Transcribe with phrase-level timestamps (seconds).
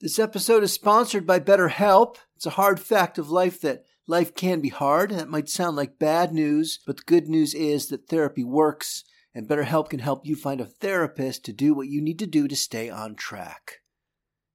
[0.00, 2.18] This episode is sponsored by BetterHelp.
[2.36, 5.10] It's a hard fact of life that life can be hard.
[5.10, 9.02] That might sound like bad news, but the good news is that therapy works,
[9.34, 12.46] and BetterHelp can help you find a therapist to do what you need to do
[12.46, 13.80] to stay on track.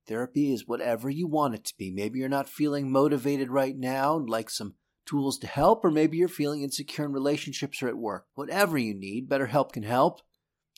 [0.08, 1.92] Therapy is whatever you want it to be.
[1.92, 6.16] Maybe you're not feeling motivated right now and like some tools to help, or maybe
[6.16, 8.28] you're feeling insecure in relationships or at work.
[8.36, 10.22] Whatever you need, BetterHelp can help.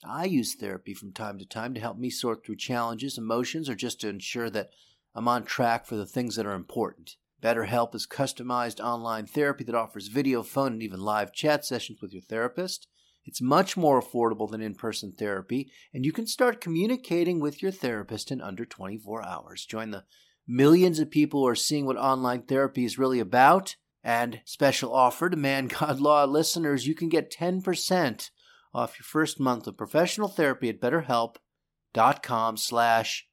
[0.07, 3.75] I use therapy from time to time to help me sort through challenges, emotions, or
[3.75, 4.69] just to ensure that
[5.13, 7.15] I'm on track for the things that are important.
[7.41, 12.13] BetterHelp is customized online therapy that offers video, phone, and even live chat sessions with
[12.13, 12.87] your therapist.
[13.25, 17.71] It's much more affordable than in person therapy, and you can start communicating with your
[17.71, 19.65] therapist in under 24 hours.
[19.65, 20.05] Join the
[20.47, 23.75] millions of people who are seeing what online therapy is really about.
[24.03, 28.29] And special offer to Man God Law listeners, you can get 10%
[28.75, 33.25] off your first month of professional therapy at betterhelp.com slash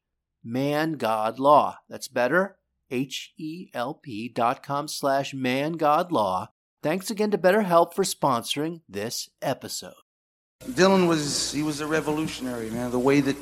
[0.47, 1.77] mangodlaw.
[1.89, 2.59] That's better,
[2.91, 6.49] H-E-L-P dot com slash mangodlaw.
[6.83, 9.95] Thanks again to BetterHelp for sponsoring this episode.
[10.65, 12.93] Dylan was he was a revolutionary, man.
[12.93, 13.37] The way that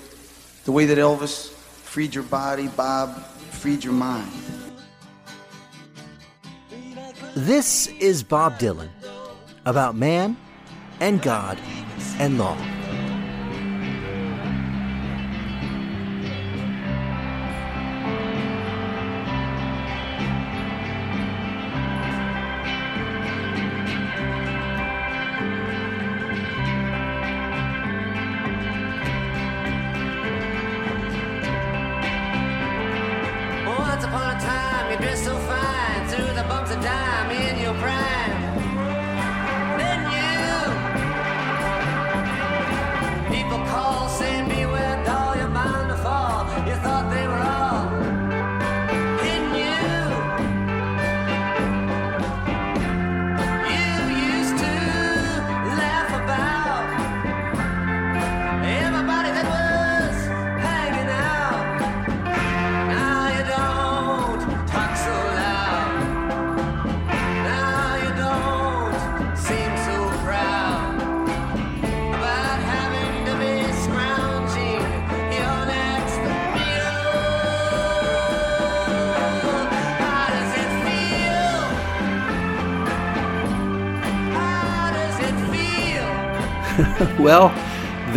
[0.65, 4.31] the way that Elvis freed your body, Bob freed your mind.
[7.35, 8.89] This is Bob Dylan
[9.67, 10.37] about man
[11.01, 11.59] and God
[12.21, 12.80] and law.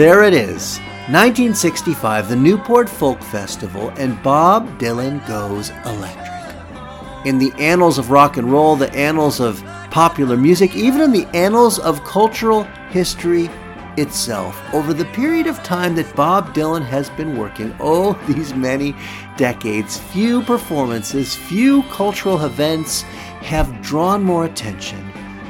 [0.03, 0.79] There it is.
[1.07, 7.25] 1965, the Newport Folk Festival, and Bob Dylan goes electric.
[7.25, 11.25] In the annals of rock and roll, the annals of popular music, even in the
[11.27, 13.49] annals of cultural history
[13.95, 18.93] itself, over the period of time that Bob Dylan has been working, oh, these many
[19.37, 23.03] decades, few performances, few cultural events
[23.39, 25.01] have drawn more attention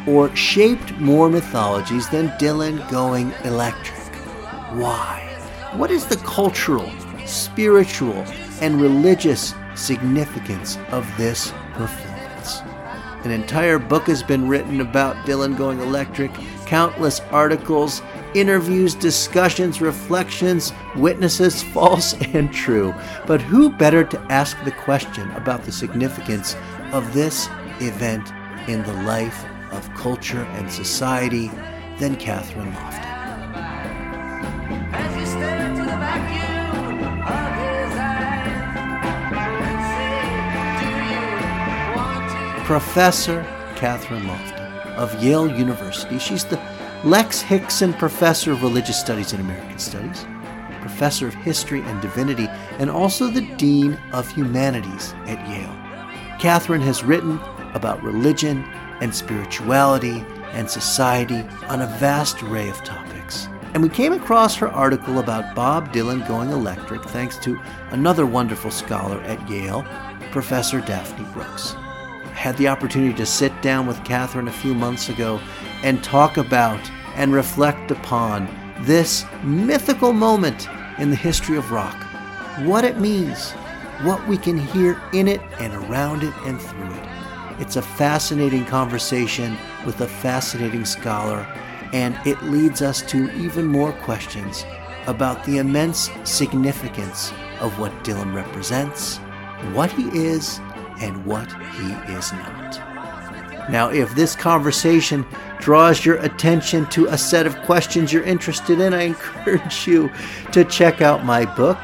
[0.05, 4.02] or shaped more mythologies than Dylan going electric.
[4.73, 5.21] Why?
[5.73, 6.91] What is the cultural,
[7.27, 8.25] spiritual,
[8.59, 12.61] and religious significance of this performance?
[13.23, 16.33] An entire book has been written about Dylan going electric,
[16.65, 18.01] countless articles,
[18.33, 22.95] interviews, discussions, reflections, witnesses, false and true.
[23.27, 26.55] But who better to ask the question about the significance
[26.91, 27.47] of this
[27.79, 28.27] event
[28.67, 31.49] in the life of culture and society
[31.99, 33.12] than Kathryn Lofton?
[42.65, 43.43] Professor
[43.75, 46.17] Kathryn Lofton of Yale University.
[46.17, 46.57] She's the
[47.03, 50.25] Lex Hixon Professor of Religious Studies and American Studies,
[50.79, 52.47] Professor of History and Divinity,
[52.79, 55.75] and also the Dean of Humanities at Yale.
[56.39, 57.37] Kathryn has written
[57.73, 58.63] about religion
[59.01, 60.23] and spirituality
[60.53, 63.49] and society on a vast array of topics.
[63.73, 68.71] And we came across her article about Bob Dylan going electric thanks to another wonderful
[68.71, 69.85] scholar at Yale,
[70.31, 71.75] Professor Daphne Brooks.
[72.33, 75.39] Had the opportunity to sit down with Kathryn a few months ago
[75.83, 76.79] and talk about
[77.15, 78.47] and reflect upon
[78.81, 80.67] this mythical moment
[80.99, 81.95] in the history of rock,
[82.65, 83.51] what it means,
[84.01, 87.09] what we can hear in it and around it and through it.
[87.59, 89.55] It's a fascinating conversation
[89.85, 91.47] with a fascinating scholar,
[91.93, 94.65] and it leads us to even more questions
[95.05, 99.17] about the immense significance of what Dylan represents,
[99.73, 100.59] what he is,
[101.03, 103.69] and what he is not.
[103.69, 105.25] Now, if this conversation
[105.59, 110.09] draws your attention to a set of questions you're interested in, I encourage you
[110.53, 111.77] to check out my book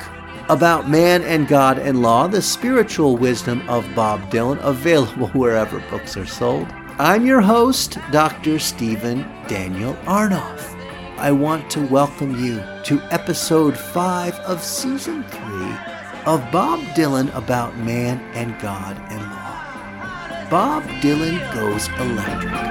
[0.48, 6.18] about man and God and law, the spiritual wisdom of Bob Dylan, available wherever books
[6.18, 6.68] are sold.
[6.98, 8.57] I'm your host, Dr.
[8.57, 10.75] Stephen Daniel Arnoff.
[11.18, 15.88] I want to welcome you to episode 5 of season 3
[16.25, 20.50] of Bob Dylan about man and God and law.
[20.50, 22.69] Bob Dylan goes electric.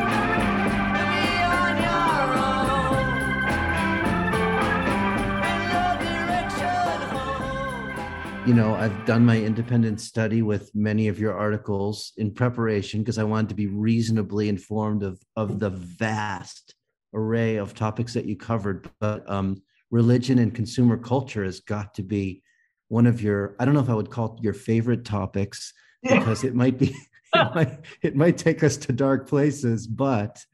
[8.48, 13.18] you know, I've done my independent study with many of your articles in preparation because
[13.18, 16.74] I wanted to be reasonably informed of of the vast
[17.12, 18.88] array of topics that you covered.
[19.00, 19.60] But um,
[19.90, 22.42] religion and consumer culture has got to be
[22.88, 26.44] one of your I don't know if I would call it your favorite topics because
[26.44, 26.96] it might be
[27.34, 29.86] it might, it might take us to dark places.
[29.86, 30.44] But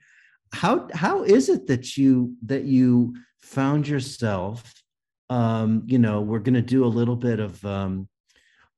[0.53, 4.73] how how is it that you that you found yourself
[5.31, 8.09] um, you know, we're going to do a little bit of um,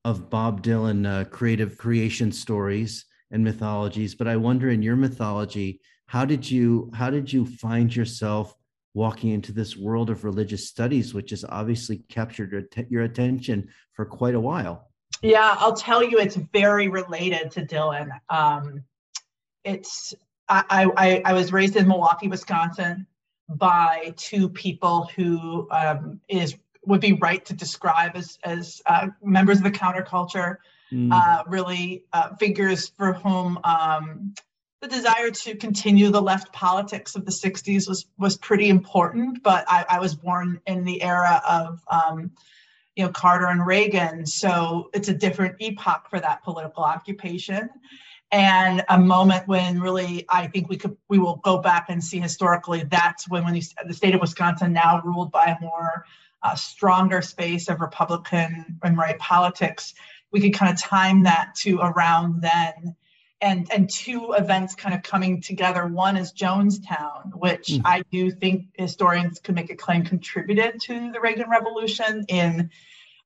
[0.05, 4.15] of Bob Dylan uh, creative creation stories and mythologies.
[4.15, 8.55] But I wonder, in your mythology, how did you how did you find yourself
[8.97, 14.35] walking into this world of religious studies, which has obviously captured your, attention for quite
[14.35, 14.89] a while?
[15.21, 18.09] Yeah, I'll tell you, it's very related to Dylan.
[18.31, 18.83] Um,
[19.65, 20.15] it's
[20.49, 23.07] I, I I was raised in Milwaukee, Wisconsin
[23.49, 26.57] by two people who um, is
[26.87, 30.57] would be right to describe as as uh, members of the counterculture,
[30.91, 31.13] mm.
[31.13, 34.35] uh, really uh, figures for whom um,
[34.81, 39.43] the desire to continue the left politics of the '60s was was pretty important.
[39.43, 42.31] But I, I was born in the era of um,
[42.95, 47.71] you know Carter and Reagan, so it's a different epoch for that political occupation
[48.33, 52.19] and a moment when really I think we could we will go back and see
[52.19, 56.05] historically that's when when the state of Wisconsin now ruled by a more
[56.43, 59.95] uh, stronger space of Republican and right politics,
[60.33, 62.97] we could kind of time that to around then.
[63.43, 65.87] And, and two events kind of coming together.
[65.87, 67.83] One is Jonestown, which mm.
[67.85, 72.71] I do think historians could make a claim contributed to the Reagan Revolution in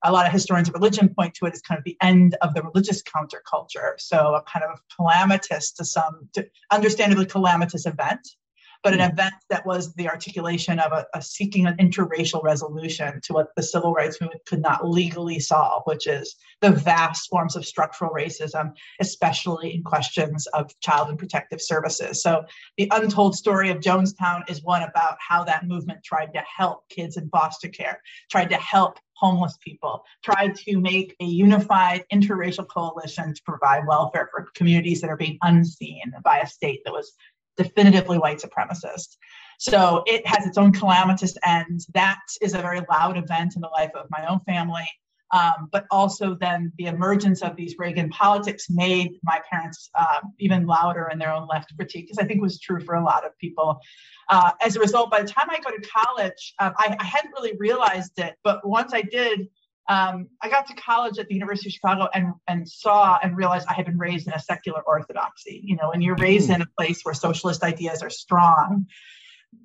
[0.03, 2.55] a lot of historians of religion point to it as kind of the end of
[2.55, 3.93] the religious counterculture.
[3.99, 8.37] So a kind of calamitous to some, to understandably calamitous event
[8.83, 9.13] but an hmm.
[9.13, 13.63] event that was the articulation of a, a, seeking an interracial resolution to what the
[13.63, 18.73] civil rights movement could not legally solve, which is the vast forms of structural racism,
[19.01, 22.23] especially in questions of child and protective services.
[22.23, 22.45] So
[22.77, 27.17] the untold story of Jonestown is one about how that movement tried to help kids
[27.17, 28.01] in foster care,
[28.31, 34.31] tried to help homeless people, tried to make a unified interracial coalition to provide welfare
[34.33, 37.13] for communities that are being unseen by a state that was
[37.57, 39.17] definitively white supremacist.
[39.59, 41.81] So it has its own calamitous end.
[41.95, 44.89] That is a very loud event in the life of my own family.
[45.33, 50.67] Um, but also then the emergence of these Reagan politics made my parents uh, even
[50.67, 53.39] louder in their own left critique, because I think was true for a lot of
[53.39, 53.81] people.
[54.29, 57.33] Uh, as a result, by the time I go to college, um, I, I, hadn't
[57.33, 59.49] really realized it, but once I did,
[59.89, 63.67] um, I got to college at the University of Chicago and, and saw and realized
[63.69, 65.61] I had been raised in a secular orthodoxy.
[65.65, 66.57] You know, when you're raised mm.
[66.57, 68.87] in a place where socialist ideas are strong,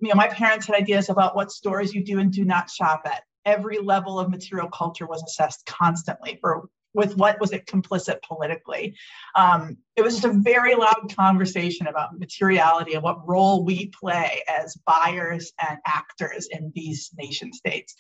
[0.02, 3.04] you know, my parents had ideas about what stores you do and do not shop
[3.06, 3.24] at.
[3.46, 8.96] Every level of material culture was assessed constantly for with what was it complicit politically.
[9.36, 14.42] Um, it was just a very loud conversation about materiality and what role we play
[14.48, 17.96] as buyers and actors in these nation states.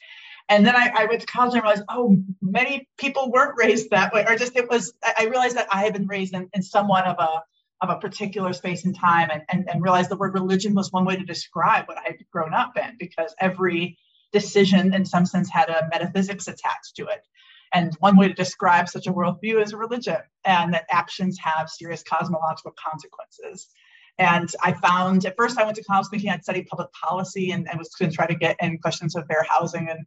[0.48, 4.14] And then I, I, went to college and realized, oh, many people weren't raised that
[4.14, 4.94] way, or just it was.
[5.18, 7.44] I realized that I had been raised in, in somewhat of a
[7.82, 11.04] of a particular space and time, and, and and realized the word religion was one
[11.04, 13.98] way to describe what I had grown up in, because every
[14.32, 17.26] decision, in some sense, had a metaphysics attached to it.
[17.74, 22.04] And one way to describe such a worldview is religion, and that actions have serious
[22.04, 23.68] cosmological consequences.
[24.18, 27.70] And I found at first I went to college thinking I'd study public policy and,
[27.70, 30.06] and was going to try to get in questions of fair housing and,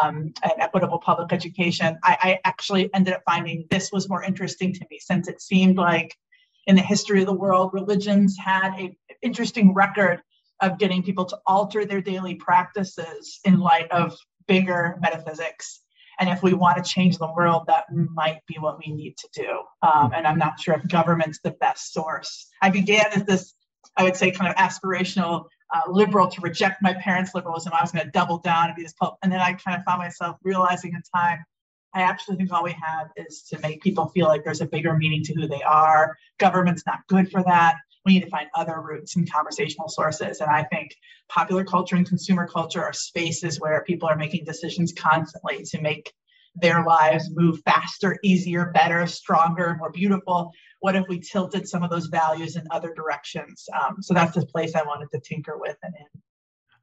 [0.00, 1.98] um, and equitable public education.
[2.04, 5.76] I, I actually ended up finding this was more interesting to me since it seemed
[5.76, 6.16] like
[6.66, 10.22] in the history of the world, religions had a interesting record
[10.60, 15.80] of getting people to alter their daily practices in light of bigger metaphysics
[16.20, 19.28] And if we want to change the world, that might be what we need to
[19.32, 19.60] do.
[19.82, 22.48] Um, and I'm not sure if government's the best source.
[22.60, 23.54] I began as this,
[23.96, 27.72] I would say, kind of aspirational uh, liberal to reject my parents' liberalism.
[27.72, 29.16] I was going to double down and be this pulp.
[29.22, 31.44] And then I kind of found myself realizing in time,
[31.94, 34.94] I actually think all we have is to make people feel like there's a bigger
[34.96, 36.16] meaning to who they are.
[36.38, 37.76] Government's not good for that.
[38.08, 40.40] We need to find other roots and conversational sources.
[40.40, 40.96] And I think
[41.28, 46.10] popular culture and consumer culture are spaces where people are making decisions constantly to make
[46.54, 50.50] their lives move faster, easier, better, stronger, more beautiful.
[50.80, 53.66] What if we tilted some of those values in other directions?
[53.78, 56.22] Um, so that's the place I wanted to tinker with and in.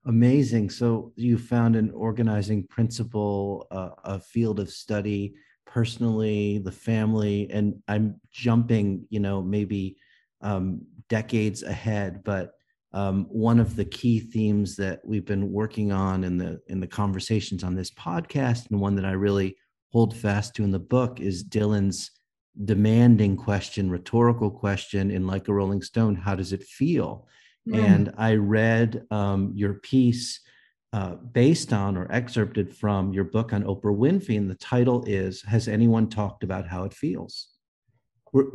[0.05, 0.69] Amazing.
[0.69, 5.33] So you found an organizing principle, uh, a field of study,
[5.65, 9.97] personally, the family, and I'm jumping, you know, maybe
[10.41, 12.51] um, decades ahead, but
[12.95, 16.87] um, one of the key themes that we've been working on in the in the
[16.87, 19.57] conversations on this podcast, and one that I really
[19.91, 22.11] hold fast to in the book, is Dylan's
[22.63, 27.27] demanding question, rhetorical question in Like a Rolling Stone: How does it feel?
[27.67, 27.83] Mm.
[27.83, 30.39] And I read um, your piece
[30.93, 35.41] uh, based on or excerpted from your book on Oprah Winfrey, and the title is
[35.41, 37.49] "Has anyone talked about how it feels?"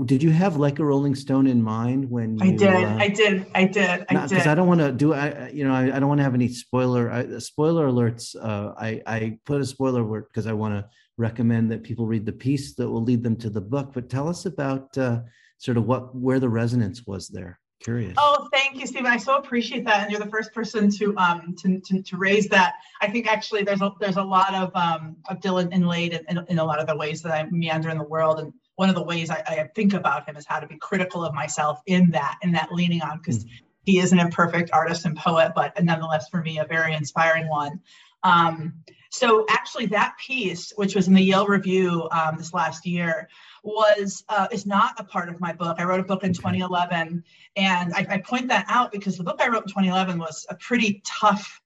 [0.04, 3.08] Did you have like a Rolling Stone in mind when you, I did, uh, I
[3.08, 4.28] did, I did, I did.
[4.28, 6.34] Because I don't want to do, I you know, I, I don't want to have
[6.34, 8.36] any spoiler I, spoiler alerts.
[8.36, 12.26] Uh, I I put a spoiler alert because I want to recommend that people read
[12.26, 13.92] the piece that will lead them to the book.
[13.94, 15.20] But tell us about uh,
[15.58, 17.58] sort of what where the resonance was there.
[17.82, 18.12] Curious.
[18.18, 19.06] Oh, thank you, Stephen.
[19.06, 22.46] I so appreciate that, and you're the first person to um to to, to raise
[22.48, 22.74] that.
[23.00, 26.44] I think actually there's a there's a lot of um of Dylan inlaid in, in,
[26.48, 28.94] in a lot of the ways that I meander in the world and one of
[28.94, 32.12] the ways I, I, think about him is how to be critical of myself in
[32.12, 33.50] that, in that leaning on, because mm.
[33.82, 37.78] he is an imperfect artist and poet, but nonetheless, for me, a very inspiring one.
[38.22, 38.72] Um,
[39.10, 43.28] so actually, that piece, which was in the Yale Review um, this last year,
[43.62, 45.76] was uh, is not a part of my book.
[45.78, 47.22] I wrote a book in 2011,
[47.56, 50.54] and I, I point that out because the book I wrote in 2011 was a
[50.54, 51.60] pretty tough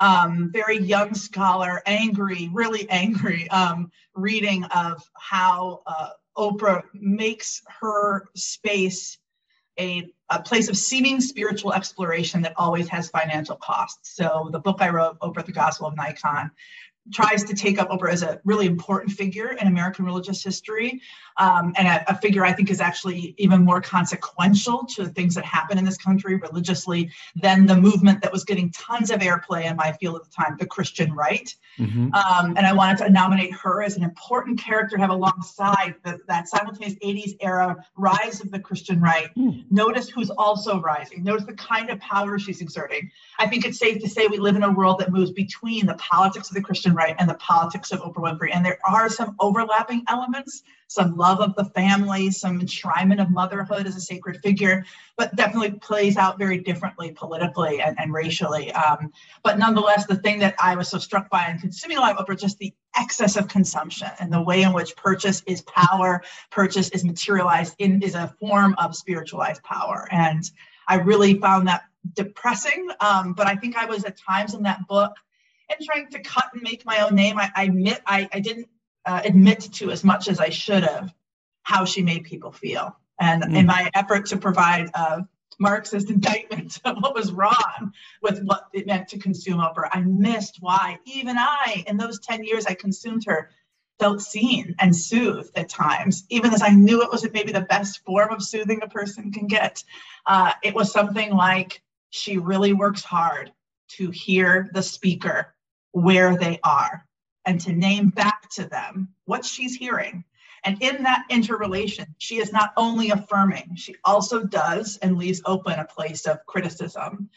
[0.00, 8.28] um, very young scholar, angry, really angry um, reading of how uh, Oprah makes her
[8.34, 9.18] space
[9.78, 14.16] a, a place of seeming spiritual exploration that always has financial costs.
[14.16, 16.50] So the book I wrote, Oprah, the Gospel of an Icon,
[17.12, 21.00] tries to take up Oprah as a really important figure in American religious history,
[21.38, 25.34] um, and a, a, figure I think is actually even more consequential to the things
[25.34, 29.64] that happen in this country religiously than the movement that was getting tons of airplay
[29.64, 31.54] in my field at the time, the Christian right.
[31.78, 32.14] Mm-hmm.
[32.14, 36.18] Um, and I wanted to nominate her as an important character to have alongside the,
[36.26, 39.28] that simultaneous 80s era rise of the Christian right.
[39.36, 39.64] Mm.
[39.70, 41.22] Notice who's also rising.
[41.22, 43.10] Notice the kind of power she's exerting.
[43.38, 45.94] I think it's safe to say we live in a world that moves between the
[45.94, 48.50] politics of the Christian right and the politics of Oprah Winfrey.
[48.52, 53.86] And there are some overlapping elements, some love of the family, some enshrinement of motherhood
[53.86, 54.84] as a sacred figure,
[55.16, 58.72] but definitely plays out very differently politically and, and racially.
[58.72, 59.12] Um,
[59.42, 62.26] but nonetheless, the thing that I was so struck by in consuming a lot of
[62.26, 66.88] Oprah, just the excess of consumption and the way in which purchase is power, purchase
[66.90, 70.08] is materialized in is a form of spiritualized power.
[70.10, 70.50] And
[70.88, 71.82] I really found that
[72.14, 72.88] depressing.
[73.00, 75.12] Um, but I think I was at times in that book
[75.68, 77.38] and trying to cut and make my own name.
[77.38, 78.68] I, I admit I, I didn't
[79.04, 81.12] uh, admit to as much as I should have
[81.62, 82.96] how she made people feel.
[83.20, 83.56] And mm.
[83.56, 85.26] in my effort to provide a
[85.58, 87.92] Marxist indictment of what was wrong
[88.22, 92.44] with what it meant to consume Oprah, I missed why even I, in those 10
[92.44, 93.50] years I consumed her,
[93.98, 98.04] felt seen and soothed at times, even as I knew it was maybe the best
[98.04, 99.82] form of soothing a person can get.
[100.26, 103.52] Uh, it was something like she really works hard
[103.88, 105.54] to hear the speaker
[105.96, 107.06] where they are
[107.46, 110.22] and to name back to them what she's hearing.
[110.64, 115.78] And in that interrelation, she is not only affirming, she also does and leaves open
[115.78, 117.30] a place of criticism.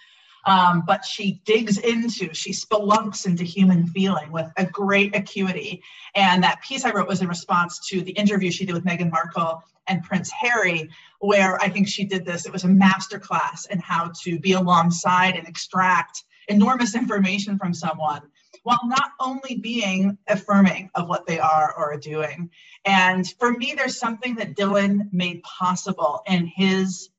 [0.45, 5.81] Um, but she digs into, she spelunks into human feeling with a great acuity.
[6.15, 9.09] And that piece I wrote was in response to the interview she did with Meghan
[9.09, 10.89] Markle and Prince Harry,
[11.19, 12.45] where I think she did this.
[12.45, 18.21] It was a masterclass in how to be alongside and extract enormous information from someone
[18.63, 22.49] while not only being affirming of what they are or are doing.
[22.85, 27.09] And for me, there's something that Dylan made possible in his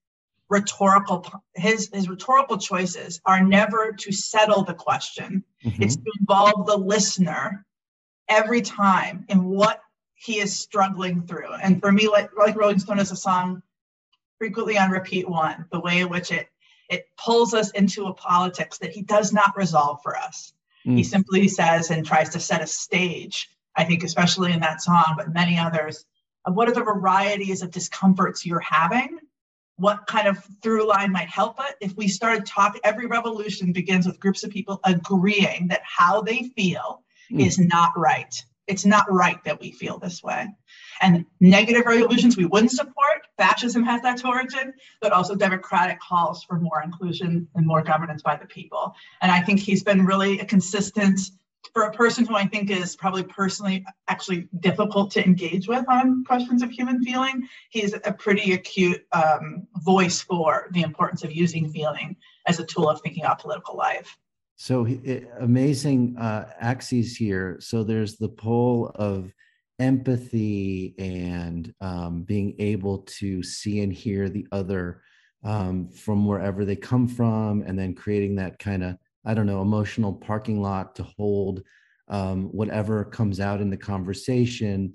[0.51, 5.83] rhetorical his his rhetorical choices are never to settle the question mm-hmm.
[5.83, 7.65] it's to involve the listener
[8.29, 9.81] every time in what
[10.15, 13.63] he is struggling through and for me like like rolling stone is a song
[14.39, 16.49] frequently on repeat one the way in which it
[16.89, 20.53] it pulls us into a politics that he does not resolve for us
[20.87, 20.97] Mm.
[20.97, 25.15] He simply says and tries to set a stage, I think, especially in that song,
[25.17, 26.05] but many others,
[26.45, 29.19] of what are the varieties of discomforts you're having
[29.81, 34.07] what kind of through line might help it if we started talking every revolution begins
[34.07, 37.45] with groups of people agreeing that how they feel mm.
[37.45, 40.47] is not right it's not right that we feel this way
[41.00, 46.61] and negative revolutions we wouldn't support fascism has that origin but also democratic calls for
[46.61, 50.45] more inclusion and more governance by the people and i think he's been really a
[50.45, 51.21] consistent
[51.73, 56.25] for a person who I think is probably personally actually difficult to engage with on
[56.25, 61.71] questions of human feeling, he's a pretty acute um, voice for the importance of using
[61.71, 62.16] feeling
[62.47, 64.16] as a tool of thinking about political life.
[64.57, 67.57] So it, amazing uh, axes here.
[67.61, 69.33] So there's the pole of
[69.81, 75.03] empathy and um, being able to see and hear the other
[75.43, 79.61] um, from wherever they come from, and then creating that kind of I don't know,
[79.61, 81.63] emotional parking lot to hold
[82.09, 84.95] um, whatever comes out in the conversation.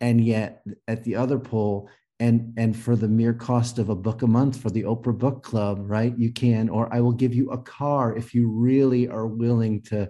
[0.00, 1.88] And yet, at the other pole,
[2.18, 5.42] and and for the mere cost of a book a month for the Oprah Book
[5.42, 6.16] Club, right?
[6.16, 10.08] You can, or I will give you a car if you really are willing to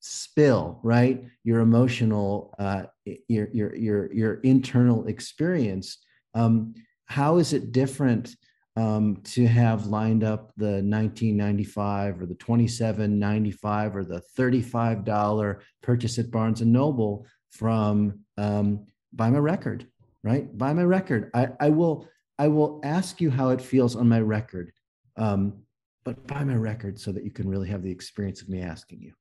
[0.00, 1.24] spill, right?
[1.44, 2.84] Your emotional, uh,
[3.28, 5.98] your your your your internal experience.
[6.34, 6.74] Um,
[7.06, 8.34] how is it different?
[8.78, 16.30] um, to have lined up the 1995 or the 27.95 or the $35 purchase at
[16.30, 19.88] Barnes and Noble from um, buy my record,
[20.22, 20.56] right?
[20.56, 21.30] Buy my record.
[21.34, 22.06] I, I will
[22.38, 24.70] I will ask you how it feels on my record,
[25.16, 25.64] um,
[26.04, 29.00] but buy my record so that you can really have the experience of me asking
[29.00, 29.12] you.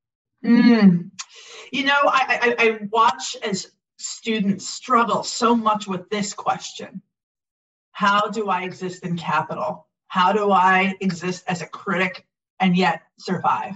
[0.45, 1.11] Mm.
[1.71, 7.01] You know, I, I, I watch as students struggle so much with this question
[7.97, 9.87] how do I exist in capital?
[10.07, 12.27] How do I exist as a critic
[12.59, 13.73] and yet survive?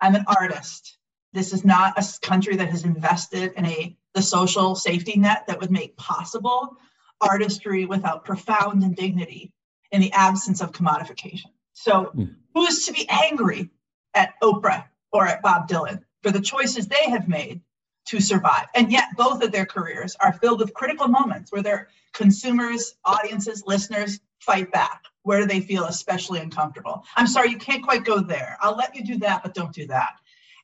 [0.00, 0.96] I'm an artist.
[1.34, 5.60] This is not a country that has invested in a the social safety net that
[5.60, 6.74] would make possible
[7.20, 9.52] artistry without profound indignity
[9.92, 11.50] in the absence of commodification.
[11.74, 12.34] So, mm.
[12.54, 13.68] who is to be angry
[14.14, 17.60] at Oprah or at Bob Dylan for the choices they have made
[18.06, 18.66] to survive.
[18.74, 23.62] And yet, both of their careers are filled with critical moments where their consumers, audiences,
[23.66, 25.04] listeners fight back.
[25.22, 27.04] Where they feel especially uncomfortable?
[27.14, 28.56] I'm sorry, you can't quite go there.
[28.62, 30.14] I'll let you do that, but don't do that.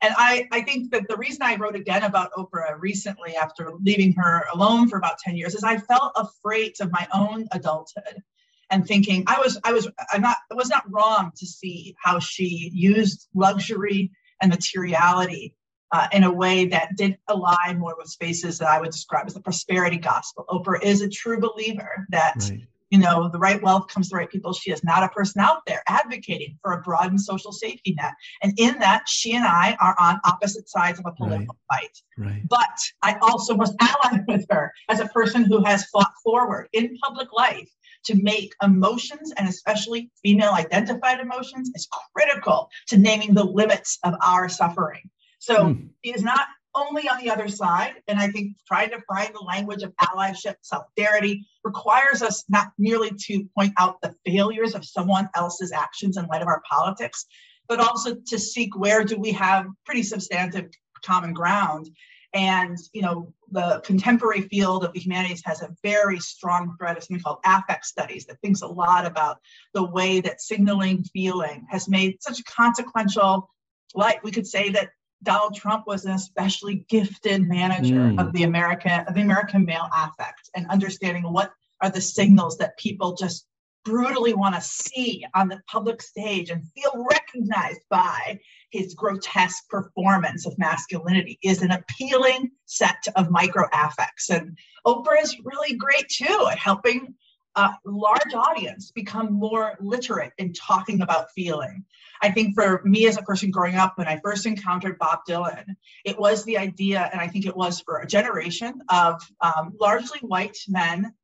[0.01, 4.13] And I, I think that the reason I wrote again about Oprah recently after leaving
[4.15, 8.23] her alone for about 10 years is I felt afraid of my own adulthood
[8.71, 12.19] and thinking I was I was I'm not it was not wrong to see how
[12.19, 15.55] she used luxury and materiality
[15.93, 19.35] uh, in a way that did align more with spaces that I would describe as
[19.35, 20.45] the prosperity gospel.
[20.49, 22.61] Oprah is a true believer that, right.
[22.91, 24.53] you know, the right wealth comes to the right people.
[24.53, 28.15] She is not a person out there advocating for a broadened social safety net.
[28.43, 31.81] And in that, she and I are on opposite sides of a political right.
[31.83, 32.03] fight.
[32.19, 32.43] Right.
[32.49, 36.99] But I also was ally with her as a person who has fought forward in
[36.99, 37.71] public life
[38.07, 44.15] to make emotions and especially female identified emotions is critical to naming the limits of
[44.23, 45.11] our suffering.
[45.39, 45.89] So mm.
[46.03, 47.95] he is not only on the other side.
[48.07, 53.11] And I think trying to find the language of allyship, solidarity requires us not merely
[53.27, 57.27] to point out the failures of someone else's actions in light of our politics,
[57.69, 60.71] but also to seek where do we have pretty substantive
[61.05, 61.89] common ground.
[62.37, 67.05] And you know, the contemporary field of the humanities has a very strong thread of
[67.05, 69.39] something called affect studies that thinks a lot about
[69.73, 73.51] the way that signaling feeling has made such a consequential
[73.95, 74.91] like we could say that
[75.23, 78.21] Donald Trump was an especially gifted manager mm.
[78.21, 82.77] of the American of the American male affect and understanding what are the signals that
[82.77, 83.47] people just
[83.87, 88.39] brutally want to see on the public stage and feel recognized by
[88.71, 95.37] his grotesque performance of masculinity is an appealing set of micro affects and oprah is
[95.45, 97.15] really great too at helping
[97.55, 101.85] a large audience become more literate in talking about feeling.
[102.23, 105.65] I think for me as a person growing up, when I first encountered Bob Dylan,
[106.05, 110.19] it was the idea, and I think it was for a generation of um, largely
[110.21, 111.15] white men,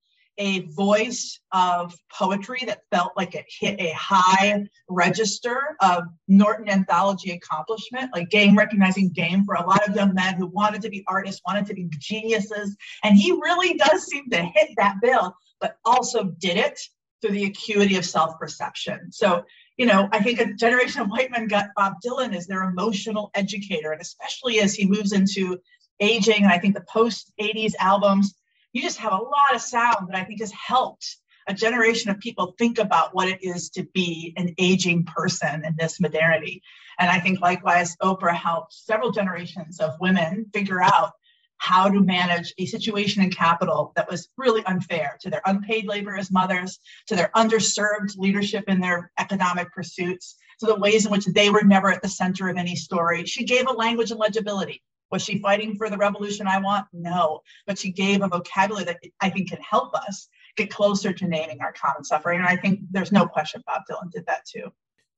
[0.42, 7.31] a voice of poetry that felt like it hit a high register of Norton anthology
[7.31, 11.05] accomplishment, like game recognizing game for a lot of young men who wanted to be
[11.07, 12.76] artists, wanted to be geniuses.
[13.05, 16.78] And he really does seem to hit that bill but also did it
[17.22, 19.11] through the acuity of self perception.
[19.12, 19.44] So,
[19.78, 23.31] you know, I think a generation of white men got Bob Dylan as their emotional
[23.35, 25.59] educator, and especially as he moves into
[26.00, 28.35] aging, and I think the post 80s albums,
[28.73, 31.17] you just have a lot of sound that I think has helped
[31.49, 35.75] a generation of people think about what it is to be an aging person in
[35.79, 36.63] this modernity.
[36.99, 41.13] And I think likewise, Oprah helped several generations of women figure out
[41.57, 46.17] how to manage a situation in capital that was really unfair to their unpaid labor
[46.17, 51.27] as mothers, to their underserved leadership in their economic pursuits, to the ways in which
[51.27, 53.25] they were never at the center of any story.
[53.27, 54.83] She gave a language and legibility.
[55.12, 56.87] Was she fighting for the revolution I want?
[56.92, 57.42] No.
[57.66, 61.61] But she gave a vocabulary that I think can help us get closer to naming
[61.61, 62.40] our common suffering.
[62.40, 64.72] And I think there's no question Bob Dylan did that too.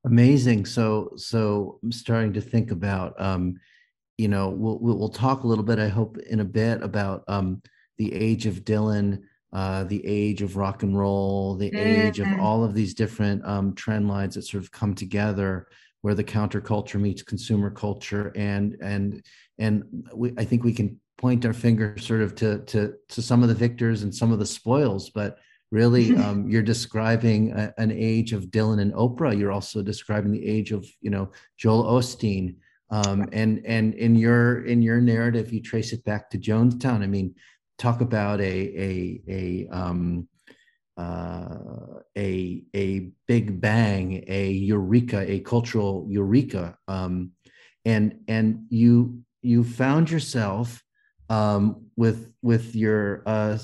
[0.05, 0.67] Amazing.
[0.67, 3.57] So, so I'm starting to think about, um,
[4.19, 7.63] you know, we'll, we'll talk a little bit, I hope, in a bit about um,
[7.97, 12.07] the age of Dylan, uh, the age of rock and roll, the mm-hmm.
[12.07, 12.41] age of mm-hmm.
[12.41, 15.69] all of these different um, trend lines that sort of come together,
[16.03, 19.25] where the counterculture meets consumer culture, and and
[19.59, 23.43] and we, I think we can point our finger sort of to to to some
[23.43, 25.39] of the victors and some of the spoils, but
[25.71, 29.39] really um, you're describing a, an age of Dylan and Oprah.
[29.39, 32.57] You're also describing the age of you know Joel Osteen
[32.91, 37.03] um, and and in your in your narrative, you trace it back to Jonestown.
[37.03, 37.35] I mean,
[37.79, 40.29] talk about a a a um,
[40.97, 41.57] uh,
[42.17, 47.33] a a big bang, a eureka, a cultural eureka, um,
[47.85, 50.83] and and you you found yourself
[51.29, 53.59] um, with with your uh,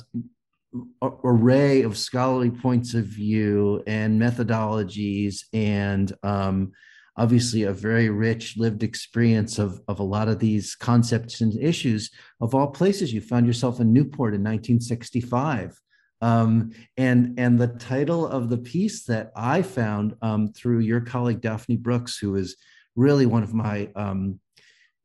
[1.25, 6.73] array of scholarly points of view and methodologies and um,
[7.17, 12.11] obviously a very rich lived experience of, of a lot of these concepts and issues.
[12.41, 15.79] Of all places, you found yourself in Newport in 1965.
[16.23, 21.41] Um, and, and the title of the piece that I found um, through your colleague
[21.41, 22.57] Daphne Brooks, who is
[22.95, 24.39] really one of my um,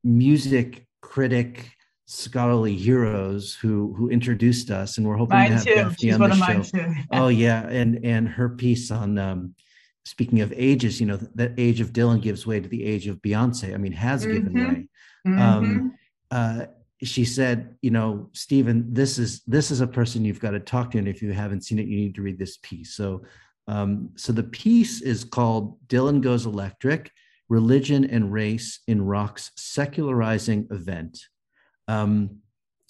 [0.06, 1.72] music critic
[2.06, 5.76] scholarly heroes who who introduced us, and we're hoping mine to have too.
[5.76, 6.80] Daphne She's on one the of show.
[6.80, 7.02] Mine too.
[7.12, 9.56] oh yeah, and and her piece on um,
[10.06, 13.22] speaking of ages, you know, that age of Dylan gives way to the age of
[13.22, 13.74] Beyonce.
[13.74, 14.34] I mean, has mm-hmm.
[14.34, 14.88] given way.
[15.28, 15.42] Mm-hmm.
[15.42, 15.98] Um,
[16.32, 16.66] uh,
[17.04, 20.92] she said, you know, Stephen, this is this is a person you've got to talk
[20.92, 22.94] to, and if you haven't seen it, you need to read this piece.
[22.96, 23.24] So,
[23.68, 27.12] um, so the piece is called "Dylan Goes Electric:
[27.50, 31.20] Religion and Race in Rock's Secularizing Event,"
[31.88, 32.38] um,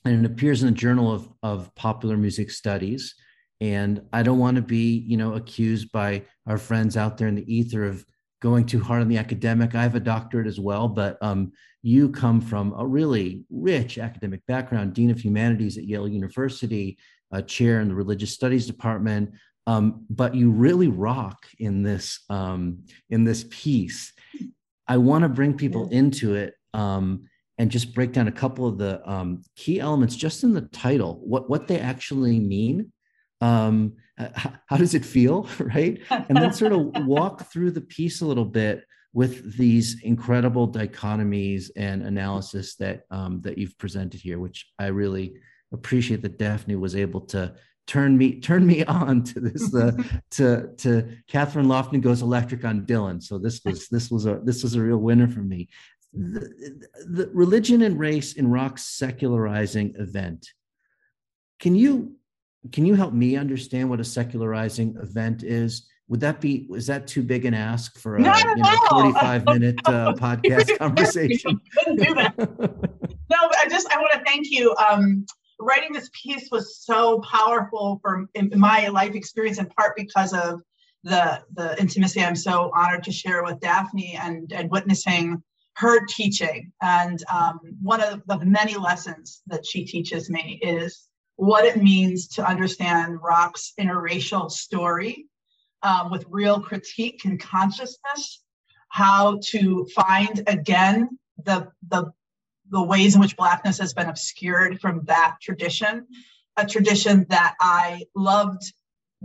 [0.04, 3.15] and it appears in the Journal of of Popular Music Studies.
[3.62, 7.36] And i don't want to be you know accused by our friends out there in
[7.36, 8.06] the ether of
[8.41, 9.74] going too hard on the academic.
[9.74, 14.46] I have a doctorate as well but um, you come from a really rich academic
[14.46, 16.98] background dean of humanities at yale university
[17.32, 19.32] a chair in the religious studies department.
[19.68, 24.13] Um, but you really rock in this um, in this piece
[24.88, 27.26] i want to bring people into it um,
[27.58, 31.21] and just break down a couple of the um, key elements just in the title
[31.24, 32.91] what what they actually mean.
[33.41, 36.00] Um, how, how does it feel right?
[36.10, 41.69] And then sort of walk through the piece a little bit with these incredible dichotomies
[41.78, 45.34] and analysis that um, that you've presented here which i really
[45.71, 47.56] appreciate that daphne was able to
[47.88, 49.91] turn me turn me on to this uh,
[50.32, 54.63] to to kathryn lofton goes electric on dylan so this was this was a this
[54.63, 55.67] was a real winner for me
[56.13, 60.48] the, the religion and race in rock's secularizing event
[61.60, 62.15] can you
[62.71, 65.88] can you help me understand what a secularizing event is?
[66.08, 69.80] Would that be is that too big an ask for a you know, 45 minute
[69.86, 71.60] uh, podcast conversation?
[71.88, 74.76] no, I just I want to thank you.
[74.76, 75.26] Um,
[75.65, 80.62] writing this piece was so powerful for in my life experience in part because of
[81.04, 85.43] the the intimacy I'm so honored to share with Daphne and and witnessing
[85.75, 86.71] her teaching.
[86.82, 92.28] And um, one of the many lessons that she teaches me is what it means
[92.30, 95.28] to understand Rock's interracial story
[95.84, 98.41] um, with real critique and consciousness,
[98.89, 102.12] how to find again the, the,
[102.69, 106.08] the ways in which Blackness has been obscured from that tradition,
[106.58, 108.73] a tradition that I loved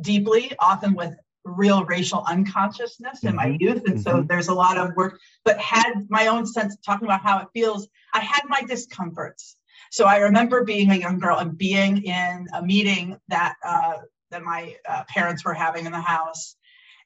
[0.00, 3.62] deeply, often with real racial unconsciousness in my mm-hmm.
[3.62, 3.82] youth.
[3.86, 4.26] And so mm-hmm.
[4.26, 7.48] there's a lot of work, but had my own sense of talking about how it
[7.54, 7.88] feels.
[8.12, 9.56] I had my discomforts
[9.90, 13.94] so I remember being a young girl and being in a meeting that uh,
[14.30, 16.56] that my uh, parents were having in the house,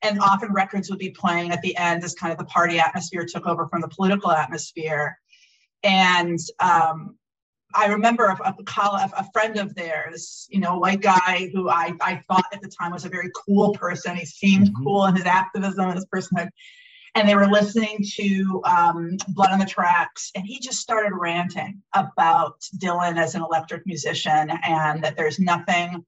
[0.02, 3.24] and often records would be playing at the end as kind of the party atmosphere
[3.26, 5.18] took over from the political atmosphere,
[5.84, 7.16] and um,
[7.74, 8.54] I remember a, a,
[9.18, 12.68] a, friend of theirs, you know, a white guy who I, I thought at the
[12.68, 14.16] time was a very cool person.
[14.16, 14.82] He seemed mm-hmm.
[14.82, 16.48] cool in his activism and his personhood
[17.14, 21.80] and they were listening to um, Blood on the Tracks, and he just started ranting
[21.94, 26.04] about Dylan as an electric musician and that there's nothing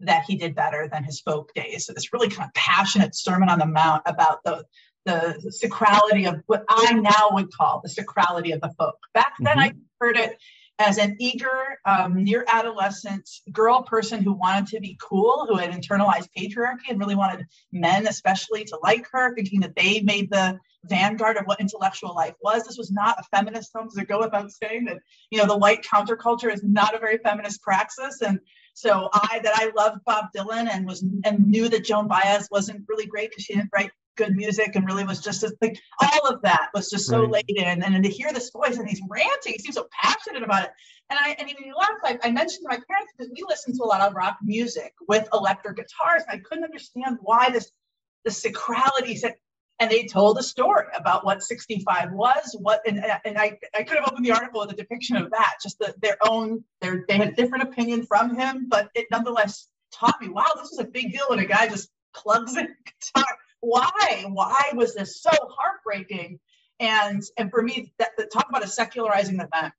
[0.00, 1.86] that he did better than his folk days.
[1.86, 4.64] So this really kind of passionate sermon on the mount about the
[5.06, 8.96] the sacrality of what I now would call the sacrality of the folk.
[9.14, 9.60] Back then, mm-hmm.
[9.60, 10.38] I heard it
[10.78, 15.70] as an eager, um, near adolescent girl person who wanted to be cool, who had
[15.70, 20.58] internalized patriarchy and really wanted men, especially, to like her, thinking that they made the
[20.84, 22.64] vanguard of what intellectual life was.
[22.64, 24.98] This was not a feminist film, because they go about saying that,
[25.30, 28.22] you know, the white counterculture is not a very feminist praxis.
[28.22, 28.40] And
[28.72, 32.86] so I, that I loved Bob Dylan and was, and knew that Joan Baez wasn't
[32.88, 36.42] really great because she didn't write good music and really was just like all of
[36.42, 37.44] that was just so right.
[37.48, 40.64] laden and, and to hear this voice and he's ranting he seems so passionate about
[40.64, 40.70] it.
[41.08, 43.84] And i and even laugh I, I mentioned to my parents because we listened to
[43.84, 47.70] a lot of rock music with electric guitars and i couldn't understand why this
[48.24, 49.34] the sacrality said
[49.80, 53.98] and they told a story about what 65 was what and, and I, I could
[53.98, 57.16] have opened the article with a depiction of that just the, their own their they
[57.16, 60.84] had a different opinion from him but it nonetheless taught me wow this is a
[60.84, 62.68] big deal when a guy just plugs in a
[63.14, 66.38] guitar why why was this so heartbreaking
[66.78, 69.72] and and for me that, that talk about a secularizing event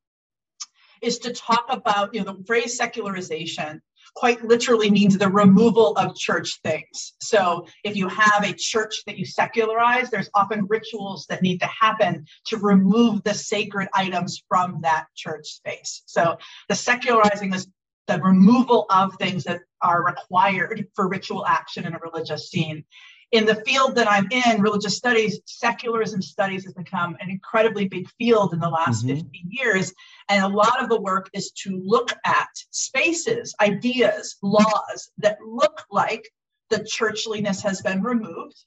[1.02, 3.82] is to talk about you know the phrase secularization
[4.16, 7.14] quite literally means the removal of church things.
[7.22, 11.68] So if you have a church that you secularize, there's often rituals that need to
[11.68, 16.04] happen to remove the sacred items from that church space.
[16.08, 17.68] So the secularizing is
[18.08, 22.84] the removal of things that are required for ritual action in a religious scene
[23.32, 28.10] in the field that I'm in, religious studies, secularism studies has become an incredibly big
[28.18, 29.20] field in the last mm-hmm.
[29.20, 29.94] 15 years.
[30.28, 35.84] And a lot of the work is to look at spaces, ideas, laws that look
[35.90, 36.30] like
[36.70, 38.58] the churchliness has been removed,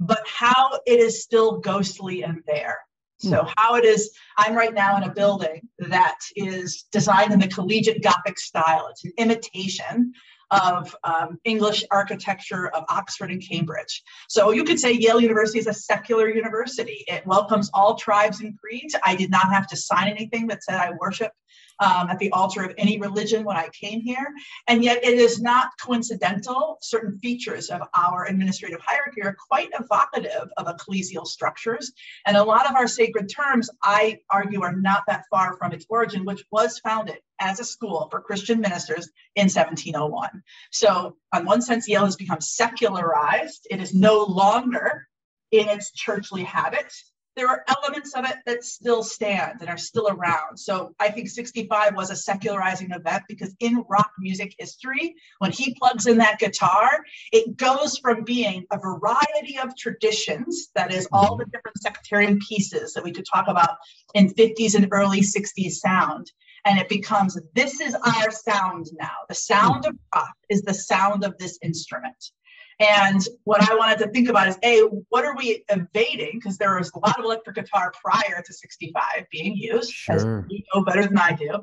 [0.00, 2.78] but how it is still ghostly and there.
[3.18, 3.48] So, hmm.
[3.56, 8.02] how it is, I'm right now in a building that is designed in the collegiate
[8.02, 8.88] Gothic style.
[8.90, 10.14] It's an imitation
[10.50, 14.02] of um, English architecture of Oxford and Cambridge.
[14.28, 17.04] So you could say Yale University is a secular university.
[17.06, 18.94] It welcomes all tribes and creeds.
[19.04, 21.32] I did not have to sign anything that said I worship
[21.80, 24.32] um, at the altar of any religion when I came here.
[24.68, 26.78] And yet, it is not coincidental.
[26.80, 31.92] Certain features of our administrative hierarchy are quite evocative of ecclesial structures.
[32.26, 35.86] And a lot of our sacred terms, I argue, are not that far from its
[35.88, 40.42] origin, which was founded as a school for Christian ministers in 1701.
[40.70, 43.66] So, on one sense, Yale has become secularized.
[43.70, 45.06] It is no longer
[45.50, 47.10] in its churchly habits
[47.40, 50.58] there are elements of it that still stand and are still around.
[50.58, 55.74] So I think 65 was a secularizing event because in rock music history, when he
[55.74, 61.38] plugs in that guitar, it goes from being a variety of traditions, that is, all
[61.38, 63.78] the different sectarian pieces that we could talk about
[64.12, 66.30] in 50s and early 60s sound.
[66.66, 69.16] And it becomes this is our sound now.
[69.30, 72.32] The sound of rock is the sound of this instrument.
[72.80, 76.32] And what I wanted to think about is A, what are we evading?
[76.34, 80.16] Because there was a lot of electric guitar prior to 65 being used, sure.
[80.16, 81.62] as you know better than I do.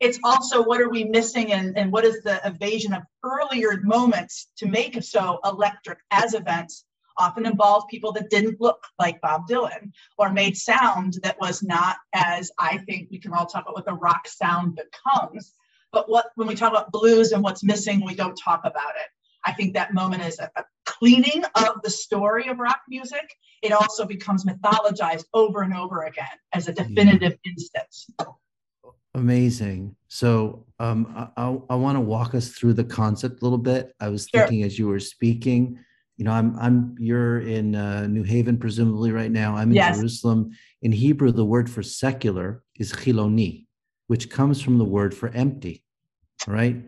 [0.00, 4.48] It's also what are we missing and, and what is the evasion of earlier moments
[4.58, 6.84] to make so electric as events
[7.16, 11.96] often involve people that didn't look like Bob Dylan or made sound that was not
[12.12, 15.54] as I think we can all talk about what the rock sound becomes.
[15.92, 19.08] But what when we talk about blues and what's missing, we don't talk about it.
[19.46, 23.26] I think that moment is a, a cleaning of the story of rock music.
[23.62, 27.52] It also becomes mythologized over and over again as a definitive yeah.
[27.52, 28.10] instance.
[29.14, 29.96] Amazing.
[30.08, 33.94] So um, I, I want to walk us through the concept a little bit.
[33.98, 34.42] I was sure.
[34.42, 35.78] thinking as you were speaking,
[36.16, 39.54] you know, I'm I'm you're in uh, New Haven presumably right now.
[39.54, 39.96] I'm in yes.
[39.96, 40.50] Jerusalem.
[40.82, 43.66] In Hebrew, the word for secular is chiloni,
[44.06, 45.82] which comes from the word for empty.
[46.46, 46.82] Right?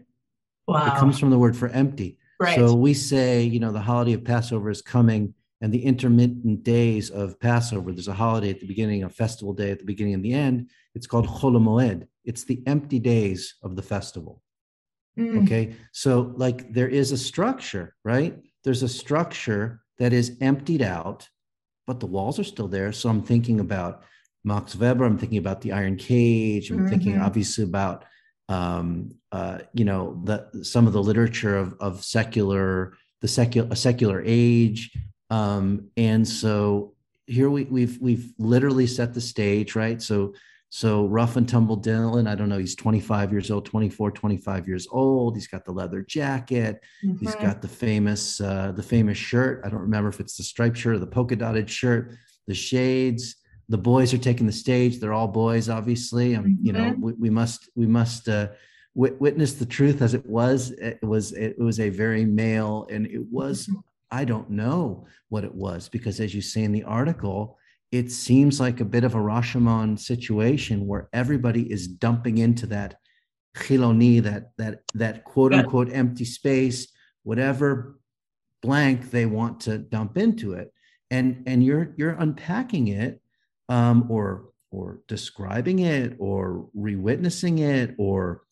[0.67, 0.87] Wow.
[0.87, 2.19] It comes from the word for empty.
[2.41, 2.57] Right.
[2.57, 7.11] So we say, you know, the holiday of Passover is coming and the intermittent days
[7.11, 10.25] of Passover, there's a holiday at the beginning, a festival day at the beginning and
[10.25, 10.71] the end.
[10.95, 12.07] It's called Chol Moed.
[12.25, 14.43] It's the empty days of the festival.
[15.19, 15.45] Mm.
[15.45, 15.75] Okay.
[15.93, 18.39] So, like, there is a structure, right?
[18.63, 21.29] There's a structure that is emptied out,
[21.89, 22.93] but the walls are still there.
[22.93, 24.05] So, I'm thinking about
[24.45, 25.05] Max Weber.
[25.05, 26.71] I'm thinking about the Iron Cage.
[26.71, 26.89] I'm mm-hmm.
[26.89, 28.05] thinking, obviously, about
[28.49, 33.77] um, uh, you know the some of the literature of of secular the secular a
[33.77, 34.91] secular age.
[35.31, 36.95] Um, and so
[37.27, 40.01] here we, we've we've literally set the stage right?
[40.01, 40.35] So
[40.71, 44.87] so rough and tumble dylan i don't know he's 25 years old 24 25 years
[44.91, 45.35] old.
[45.35, 46.83] He's got the leather jacket.
[47.03, 47.25] Mm-hmm.
[47.25, 49.63] he's got the famous uh, the famous shirt.
[49.65, 52.13] I don't remember if it's the striped shirt or the polka dotted shirt.
[52.47, 53.37] The shades
[53.69, 56.67] the boys are taking the stage they're all boys obviously um, mm-hmm.
[56.67, 57.01] you know mm-hmm.
[57.01, 58.49] we, we, must we must uh,
[58.95, 63.07] w- witness the truth as it was it was it was a very male and
[63.07, 63.81] it was mm-hmm.
[64.11, 67.59] i don't know what it was because as you say in the article
[67.91, 72.97] it seems like a bit of a Rashomon situation where everybody is dumping into that
[73.57, 76.89] chiloni, that that that quote unquote empty space,
[77.23, 77.99] whatever
[78.63, 80.73] blank they want to dump into it,
[81.11, 83.23] and and you're you're unpacking it,
[83.69, 88.43] um, or or describing it, or rewitnessing it, or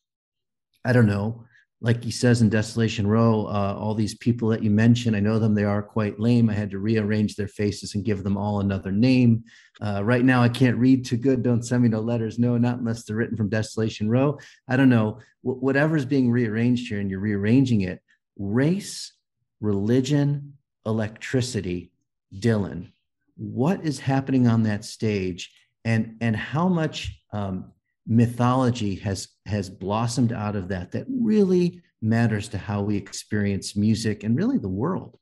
[0.85, 1.45] I don't know,
[1.83, 5.39] like he says in Desolation Row, uh, all these people that you mention, I know
[5.39, 6.49] them, they are quite lame.
[6.49, 9.45] I had to rearrange their faces and give them all another name.
[9.81, 11.43] Uh, right now, I can't read too good.
[11.43, 12.39] Don't send me no letters.
[12.39, 14.39] No, not unless they're written from Desolation Row.
[14.69, 15.21] I don't know.
[15.43, 18.01] Whatever's being rearranged here and you're rearranging it,
[18.39, 19.13] race,
[19.61, 20.55] religion,
[20.87, 21.93] electricity,
[22.35, 22.91] Dylan,
[23.37, 25.53] what is happening on that stage?
[25.85, 27.73] And, and how much um,
[28.07, 34.23] mythology has has blossomed out of that that really matters to how we experience music
[34.23, 35.19] and really the world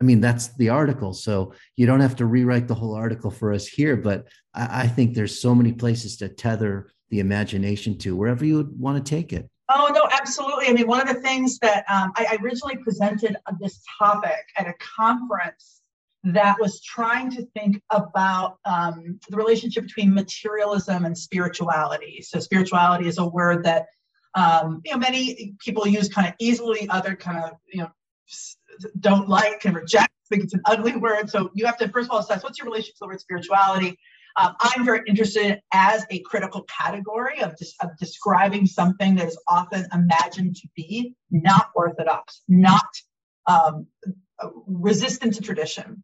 [0.00, 3.52] i mean that's the article so you don't have to rewrite the whole article for
[3.52, 8.14] us here but i, I think there's so many places to tether the imagination to
[8.14, 10.68] wherever you would want to take it Oh no, absolutely.
[10.68, 14.68] I mean, one of the things that um, I, I originally presented this topic at
[14.68, 15.80] a conference
[16.32, 22.20] that was trying to think about um, the relationship between materialism and spirituality.
[22.22, 23.86] So spirituality is a word that
[24.34, 27.90] um, you know many people use kind of easily, other kind of you know
[29.00, 31.30] don't like and reject, think it's an ugly word.
[31.30, 33.98] So you have to first of all assess what's your relationship to the word spirituality.
[34.36, 39.86] Um, I'm very interested as a critical category of, of describing something that is often
[39.94, 42.84] imagined to be not orthodox, not
[43.46, 43.86] um,
[44.66, 46.02] resistant to tradition.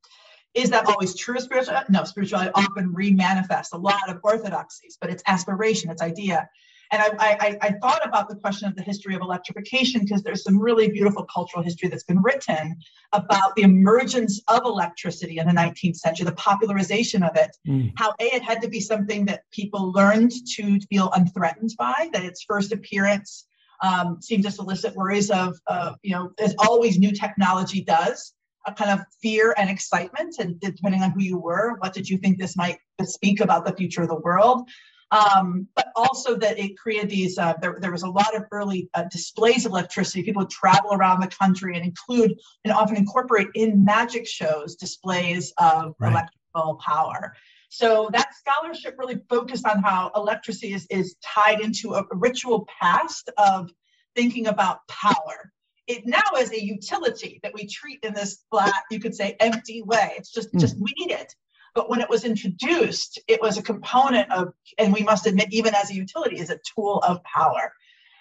[0.54, 1.86] Is that always true spirituality?
[1.90, 6.48] No, spirituality often remanifests a lot of orthodoxies, but it's aspiration, it's idea.
[6.92, 10.44] And I, I, I thought about the question of the history of electrification because there's
[10.44, 12.76] some really beautiful cultural history that's been written
[13.14, 17.90] about the emergence of electricity in the 19th century, the popularization of it, mm.
[17.96, 22.24] how A, it had to be something that people learned to feel unthreatened by, that
[22.24, 23.46] its first appearance
[23.82, 28.32] um, seemed to solicit worries of, uh, you know, as always new technology does,
[28.66, 30.36] a kind of fear and excitement.
[30.38, 33.72] And depending on who you were, what did you think this might speak about the
[33.72, 34.68] future of the world?
[35.10, 38.88] Um, but also that it created these, uh, there, there was a lot of early
[38.94, 40.22] uh, displays of electricity.
[40.22, 45.52] People would travel around the country and include and often incorporate in magic shows displays
[45.58, 46.12] of right.
[46.12, 47.34] electrical power.
[47.74, 53.30] So that scholarship really focused on how electricity is, is tied into a ritual past
[53.38, 53.70] of
[54.14, 55.50] thinking about power.
[55.86, 59.80] It now is a utility that we treat in this flat, you could say, empty
[59.80, 60.12] way.
[60.18, 60.60] It's just, mm.
[60.60, 61.34] just we need it.
[61.74, 65.74] But when it was introduced, it was a component of, and we must admit, even
[65.74, 67.72] as a utility, is a tool of power.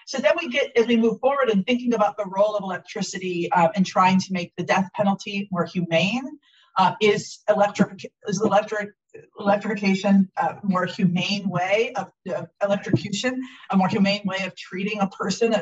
[0.07, 3.51] So then we get, as we move forward in thinking about the role of electricity
[3.51, 6.39] um, and trying to make the death penalty more humane,
[6.77, 8.91] uh, is electric is electric
[9.39, 12.11] electrification a more humane way of
[12.63, 15.55] electrocution, a more humane way of treating a person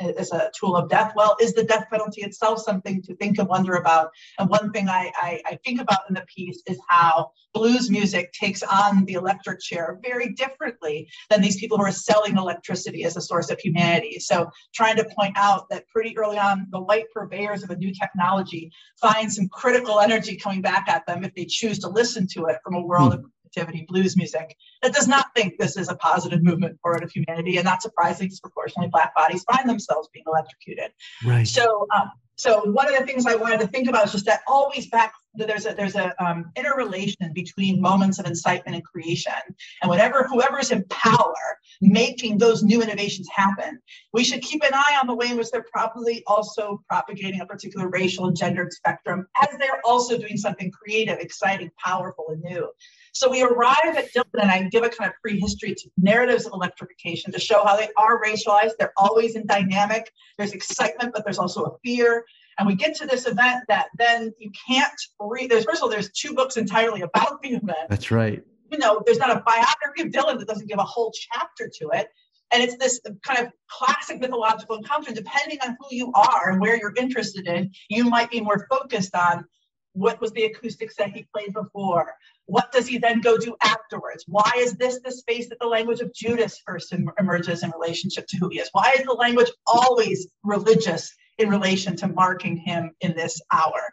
[0.00, 1.12] as a tool of death?
[1.16, 4.10] Well, is the death penalty itself something to think and wonder about?
[4.38, 8.32] And one thing I, I, I think about in the piece is how blues music
[8.32, 13.16] takes on the electric chair very differently than these people who are selling electricity as
[13.16, 14.18] a source of humanity.
[14.18, 17.92] So trying to point out that pretty early on, the white purveyors of a new
[17.92, 22.46] technology find some critical energy coming back at them if they choose to listen to
[22.46, 23.20] it from a world hmm.
[23.20, 27.10] of creativity, blues music, that does not think this is a positive movement forward of
[27.10, 27.56] humanity.
[27.56, 30.92] And not surprising, disproportionately Black bodies find themselves being electrocuted.
[31.24, 31.46] Right.
[31.46, 34.40] So, um, so one of the things I wanted to think about is just that
[34.46, 39.32] always back there's a there's a um, interrelation between moments of incitement and creation,
[39.80, 41.34] and whatever whoever's in power
[41.80, 43.80] making those new innovations happen,
[44.12, 47.46] we should keep an eye on the way in which they're probably also propagating a
[47.46, 52.68] particular racial and gendered spectrum, as they're also doing something creative, exciting, powerful, and new.
[53.14, 56.52] So we arrive at Dylan, and I give a kind of prehistory to narratives of
[56.52, 58.72] electrification to show how they are racialized.
[58.78, 60.10] They're always in dynamic.
[60.38, 62.24] There's excitement, but there's also a fear.
[62.58, 65.50] And we get to this event that then you can't read.
[65.50, 67.88] There's first of all, there's two books entirely about the event.
[67.88, 68.42] That's right.
[68.70, 71.90] You know, there's not a biography of Dylan that doesn't give a whole chapter to
[71.94, 72.08] it.
[72.52, 75.12] And it's this kind of classic mythological encounter.
[75.12, 79.14] Depending on who you are and where you're interested in, you might be more focused
[79.14, 79.46] on
[79.94, 82.12] what was the acoustics that he played before?
[82.46, 84.24] What does he then go do afterwards?
[84.26, 88.36] Why is this the space that the language of Judas first emerges in relationship to
[88.38, 88.68] who he is?
[88.72, 93.92] Why is the language always religious in relation to marking him in this hour?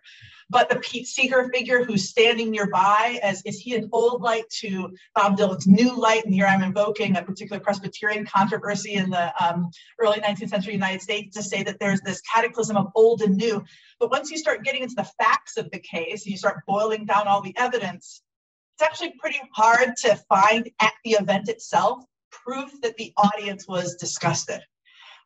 [0.51, 4.95] But the Pete Seeger figure who's standing nearby, as is he an old light to
[5.13, 6.25] Bob Dylan's new light?
[6.25, 9.69] And here I'm invoking a particular Presbyterian controversy in the um,
[9.99, 13.63] early 19th century United States to say that there's this cataclysm of old and new.
[13.99, 17.27] But once you start getting into the facts of the case, you start boiling down
[17.27, 18.23] all the evidence,
[18.75, 23.95] it's actually pretty hard to find at the event itself proof that the audience was
[23.95, 24.61] disgusted.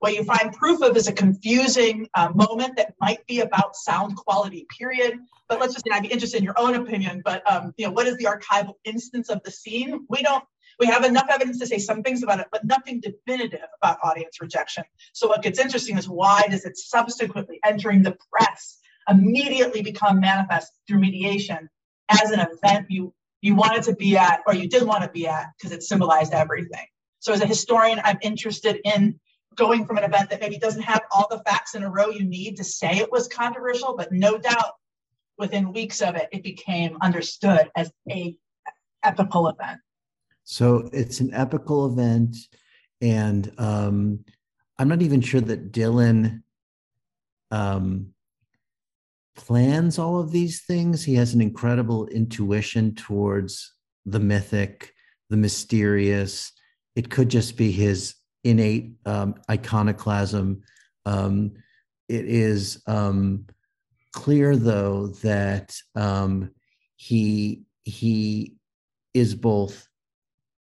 [0.03, 4.17] What you find proof of is a confusing uh, moment that might be about sound
[4.17, 5.17] quality, period.
[5.47, 7.21] But let's just I'd be interested in your own opinion.
[7.23, 10.05] But um, you know, what is the archival instance of the scene?
[10.09, 10.43] We don't.
[10.77, 14.41] We have enough evidence to say some things about it, but nothing definitive about audience
[14.41, 14.83] rejection.
[15.13, 20.73] So what gets interesting is why does it subsequently entering the press immediately become manifest
[20.85, 21.69] through mediation
[22.09, 25.27] as an event you you wanted to be at or you didn't want to be
[25.27, 26.87] at because it symbolized everything.
[27.19, 29.17] So as a historian, I'm interested in
[29.55, 32.23] going from an event that maybe doesn't have all the facts in a row you
[32.23, 34.73] need to say it was controversial, but no doubt
[35.37, 38.35] within weeks of it, it became understood as a
[39.03, 39.79] epical event.
[40.43, 42.35] So it's an epical event,
[43.01, 44.25] and um,
[44.77, 46.43] I'm not even sure that Dylan
[47.51, 48.13] um,
[49.35, 51.03] plans all of these things.
[51.03, 53.73] He has an incredible intuition towards
[54.05, 54.93] the mythic,
[55.29, 56.51] the mysterious.
[56.95, 60.61] It could just be his innate um, iconoclasm.
[61.05, 61.53] Um,
[62.09, 63.45] it is um,
[64.11, 66.51] clear, though, that um,
[66.95, 68.55] he he
[69.13, 69.87] is both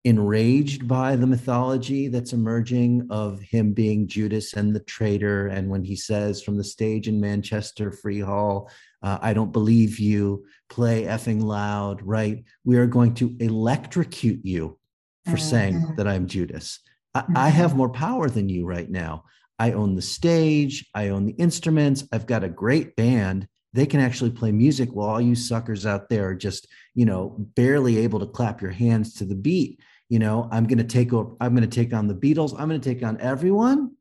[0.04, 5.48] enraged by the mythology that's emerging of him being Judas and the traitor.
[5.48, 8.70] And when he says from the stage in Manchester Free Hall,
[9.02, 12.42] uh, I don't believe you, play effing loud, right?
[12.64, 14.78] We are going to electrocute you
[15.26, 15.38] for mm-hmm.
[15.38, 16.80] saying that I'm Judas.
[17.14, 17.36] I, mm-hmm.
[17.36, 19.24] I have more power than you right now.
[19.58, 23.46] I own the stage, I own the instruments, I've got a great band.
[23.72, 27.36] They can actually play music while all you suckers out there are just, you know,
[27.38, 29.80] barely able to clap your hands to the beat
[30.10, 32.80] you know i'm to take over i'm going to take on the beatles i'm going
[32.80, 33.92] to take on everyone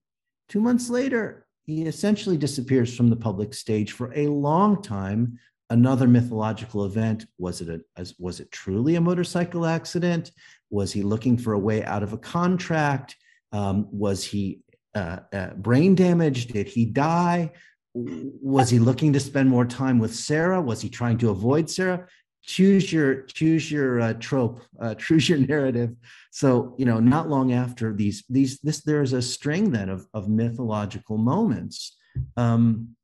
[0.49, 5.39] two months later he essentially disappears from the public stage for a long time
[5.69, 7.25] another mythological event.
[7.37, 10.31] Was it a was it truly a motorcycle accident?
[10.69, 13.15] Was he looking for a way out of a contract?
[13.51, 14.61] Um, was he
[14.95, 16.53] uh, uh, brain damaged?
[16.53, 17.51] Did he die?
[17.93, 20.61] Was he looking to spend more time with sarah?
[20.61, 22.07] Was he trying to avoid sarah?
[22.41, 25.95] Choose your choose your uh, trope uh, choose your narrative.
[26.31, 30.29] So you know not long after these these this there's a string then of, of
[30.29, 31.95] mythological moments.
[32.37, 32.95] Um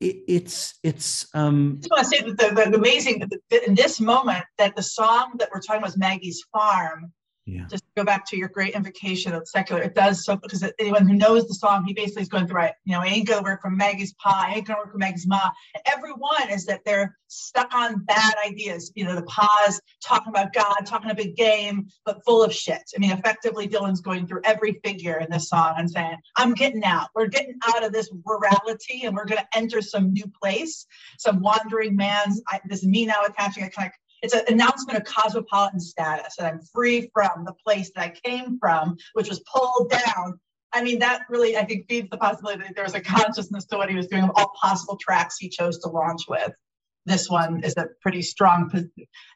[0.00, 3.28] it, it's it's um i just want to say that the, the amazing
[3.66, 7.12] in this moment that the song that we're talking about is maggie's farm
[7.48, 7.64] yeah.
[7.70, 9.80] Just go back to your great invocation of secular.
[9.80, 12.74] It does so because anyone who knows the song, he basically is going through it.
[12.84, 15.26] You know, I ain't gonna work from Maggie's Pa, I ain't gonna work from Maggie's
[15.26, 15.50] Ma.
[15.86, 18.92] Everyone is that they're stuck on bad ideas.
[18.94, 22.82] You know, the Pa's talking about God, talking a big game, but full of shit.
[22.94, 26.84] I mean, effectively, Dylan's going through every figure in this song and saying, I'm getting
[26.84, 27.08] out.
[27.14, 30.86] We're getting out of this rurality and we're gonna enter some new place,
[31.18, 33.92] some wandering man's I, this me now attaching a kind of
[34.22, 38.58] it's an announcement of cosmopolitan status that I'm free from the place that I came
[38.58, 40.40] from, which was pulled down.
[40.72, 43.76] I mean, that really, I think, feeds the possibility that there was a consciousness to
[43.76, 46.52] what he was doing of all possible tracks he chose to launch with.
[47.06, 48.70] This one is a pretty strong,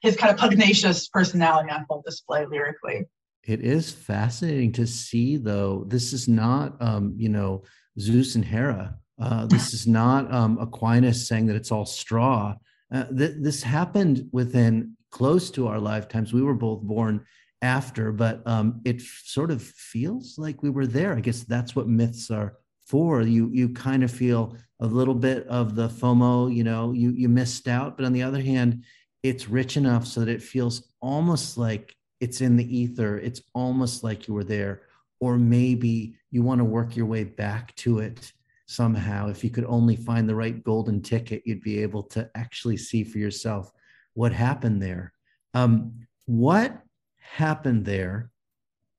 [0.03, 3.07] his kind of pugnacious personality on full display lyrically.
[3.45, 5.85] It is fascinating to see, though.
[5.89, 7.65] This is not, um, you know,
[7.99, 8.99] Zeus and Hera.
[9.21, 12.55] Uh, this is not um, Aquinas saying that it's all straw.
[12.93, 16.33] Uh, th- this happened within close to our lifetimes.
[16.33, 17.25] We were both born
[17.63, 21.17] after, but um, it f- sort of feels like we were there.
[21.17, 23.23] I guess that's what myths are for.
[23.23, 26.55] You you kind of feel a little bit of the FOMO.
[26.55, 28.85] You know, you you missed out, but on the other hand,
[29.23, 33.19] it's rich enough so that it feels almost like it's in the ether.
[33.19, 34.83] It's almost like you were there,
[35.21, 38.33] or maybe you want to work your way back to it
[38.73, 39.29] somehow.
[39.29, 43.05] If you could only find the right golden ticket, you'd be able to actually see
[43.05, 43.71] for yourself
[44.15, 45.13] what happened there.
[45.55, 46.83] Um, what
[47.19, 48.31] happened there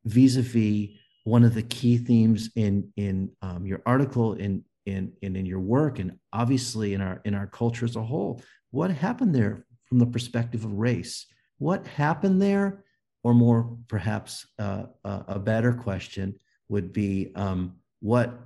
[0.05, 0.89] vis-a-vis
[1.23, 5.59] one of the key themes in in um, your article in in in in your
[5.59, 9.99] work and obviously in our in our culture as a whole what happened there from
[9.99, 11.25] the perspective of race
[11.59, 12.83] what happened there
[13.23, 16.35] or more perhaps uh, a, a better question
[16.67, 18.37] would be um, what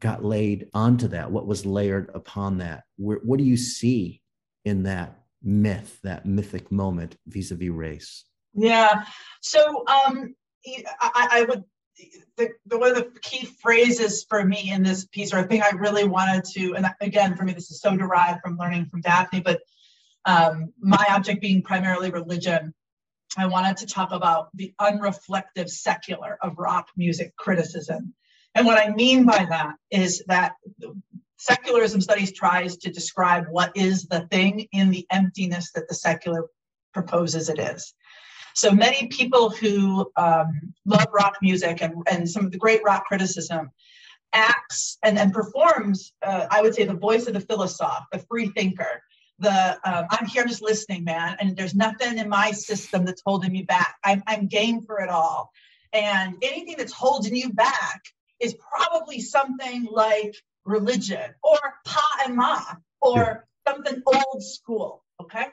[0.00, 1.30] got laid onto that?
[1.30, 2.84] What was layered upon that?
[2.96, 4.20] Where, what do you see
[4.64, 8.24] in that myth, that mythic moment vis-a-vis race?
[8.54, 9.04] Yeah.
[9.40, 10.34] So um,
[11.00, 11.64] I, I would
[12.36, 15.62] the, the, one of the key phrases for me in this piece, or a thing
[15.62, 19.02] I really wanted to, and again, for me, this is so derived from learning from
[19.02, 19.60] Daphne, but
[20.24, 22.74] um, my object being primarily religion,
[23.36, 28.14] I wanted to talk about the unreflective secular of rock music criticism.
[28.54, 30.54] And what I mean by that is that
[31.38, 36.46] secularism studies tries to describe what is the thing in the emptiness that the secular
[36.92, 37.94] proposes it is.
[38.54, 43.06] So many people who um, love rock music and, and some of the great rock
[43.06, 43.70] criticism
[44.32, 48.48] acts and, and performs, uh, I would say, the voice of the philosopher, the free
[48.48, 49.02] thinker.
[49.38, 53.52] The um, I'm here just listening, man, and there's nothing in my system that's holding
[53.52, 53.96] me back.
[54.04, 55.50] I'm, I'm game for it all.
[55.94, 58.02] And anything that's holding you back
[58.40, 60.34] is probably something like
[60.64, 62.60] religion or pa and ma
[63.00, 65.04] or something old school.
[65.20, 65.46] Okay.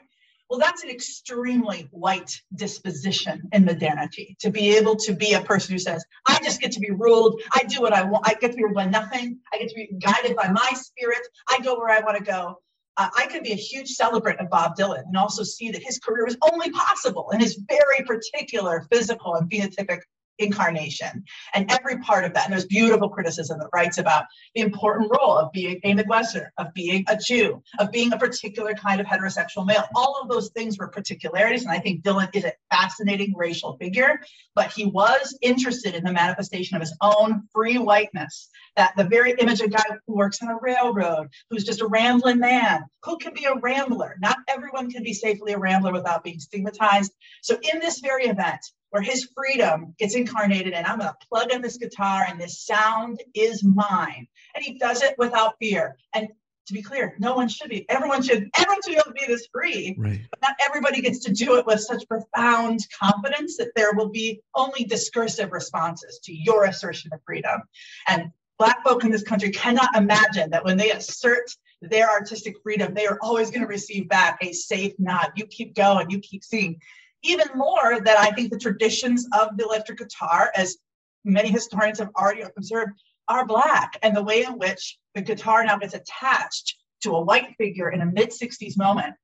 [0.48, 5.74] Well, that's an extremely white disposition in modernity to be able to be a person
[5.74, 7.42] who says, I just get to be ruled.
[7.52, 8.26] I do what I want.
[8.26, 9.40] I get to be ruled by nothing.
[9.52, 11.20] I get to be guided by my spirit.
[11.48, 12.60] I go where I want to go.
[12.96, 15.98] Uh, I could be a huge celebrant of Bob Dylan and also see that his
[15.98, 20.00] career was only possible in his very particular physical and phenotypic
[20.38, 21.24] incarnation
[21.54, 22.44] and every part of that.
[22.44, 24.24] And there's beautiful criticism that writes about
[24.54, 28.74] the important role of being a Midwesterner, of being a Jew, of being a particular
[28.74, 29.84] kind of heterosexual male.
[29.94, 31.62] All of those things were particularities.
[31.62, 34.20] And I think Dylan is a fascinating racial figure,
[34.54, 38.48] but he was interested in the manifestation of his own free whiteness.
[38.76, 41.86] That the very image of a guy who works on a railroad, who's just a
[41.86, 44.16] rambling man, who can be a rambler.
[44.20, 47.12] Not everyone can be safely a rambler without being stigmatized.
[47.42, 48.60] So in this very event,
[48.90, 52.64] where his freedom gets incarnated and I'm going to plug in this guitar and this
[52.64, 54.26] sound is mine.
[54.54, 55.96] And he does it without fear.
[56.14, 56.28] And
[56.68, 57.88] to be clear, no one should be.
[57.88, 58.48] Everyone should.
[58.56, 59.96] Everyone should be able to be this free.
[59.98, 60.20] Right.
[60.30, 64.40] But not everybody gets to do it with such profound confidence that there will be
[64.54, 67.62] only discursive responses to your assertion of freedom.
[68.06, 71.48] And Black folk in this country cannot imagine that when they assert
[71.80, 75.30] their artistic freedom, they are always going to receive back a safe nod.
[75.36, 76.10] You keep going.
[76.10, 76.80] You keep singing
[77.22, 80.76] even more that I think the traditions of the electric guitar, as
[81.24, 82.92] many historians have already observed,
[83.28, 83.98] are Black.
[84.02, 88.00] And the way in which the guitar now gets attached to a white figure in
[88.00, 89.14] a mid 60s moment,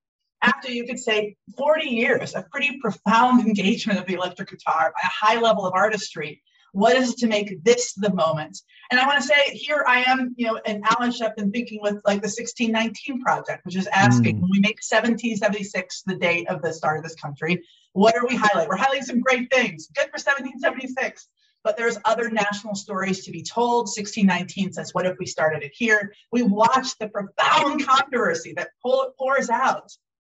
[0.42, 5.08] after you could say 40 years of pretty profound engagement of the electric guitar by
[5.08, 6.42] a high level of artistry,
[6.74, 8.60] what is to make this the moment?
[8.90, 12.00] And I want to say here I am, you know, and Alan Shepton thinking with
[12.04, 14.40] like the 1619 project, which is asking mm.
[14.40, 17.62] when we make 1776 the date of the start of this country,
[17.92, 18.66] what are we highlighting?
[18.68, 19.88] We're highlighting some great things.
[19.94, 21.28] Good for 1776.
[21.62, 23.86] But there's other national stories to be told.
[23.86, 26.12] 1619 says, What if we started it here?
[26.32, 29.90] We watch the profound controversy that pours out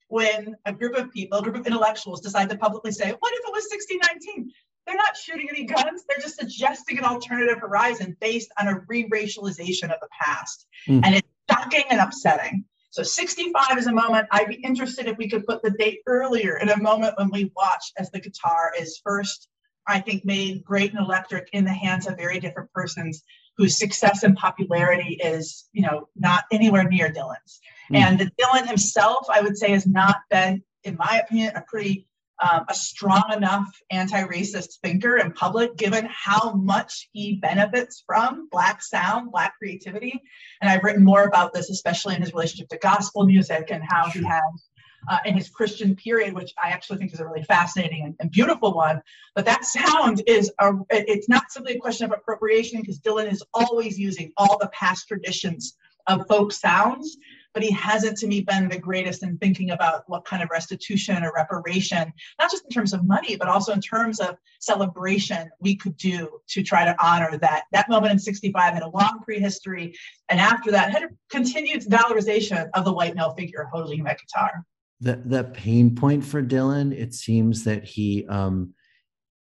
[0.08, 3.40] when a group of people, a group of intellectuals decide to publicly say, What if
[3.48, 4.52] it was 1619?
[4.92, 6.04] They're not shooting any guns.
[6.08, 10.68] They're just suggesting an alternative horizon based on a re racialization of the past.
[10.88, 11.02] Mm.
[11.06, 12.66] And it's shocking and upsetting.
[12.90, 16.58] So 65 is a moment I'd be interested if we could put the date earlier
[16.58, 19.48] in a moment when we watch as the guitar is first,
[19.88, 23.24] I think, made great and electric in the hands of very different persons
[23.56, 27.62] whose success and popularity is, you know, not anywhere near Dylan's.
[27.94, 27.98] Mm.
[27.98, 32.08] And Dylan himself, I would say, has not been, in my opinion, a pretty
[32.42, 38.82] um, a strong enough anti-racist thinker in public, given how much he benefits from Black
[38.82, 40.22] sound, Black creativity.
[40.62, 44.10] And I've written more about this, especially in his relationship to gospel music and how
[44.10, 44.70] he has
[45.10, 48.32] uh, in his Christian period, which I actually think is a really fascinating and, and
[48.32, 49.02] beautiful one.
[49.36, 53.44] But that sound is a, it's not simply a question of appropriation because Dylan is
[53.54, 55.76] always using all the past traditions
[56.08, 57.18] of folk sounds
[57.54, 61.24] but he hasn't to me been the greatest in thinking about what kind of restitution
[61.24, 65.76] or reparation, not just in terms of money, but also in terms of celebration we
[65.76, 67.64] could do to try to honor that.
[67.72, 69.96] That moment in 65 had a long prehistory,
[70.30, 74.64] and after that had a continued valorization of the white male figure holding that guitar.
[75.00, 78.74] The, the pain point for Dylan, it seems that he um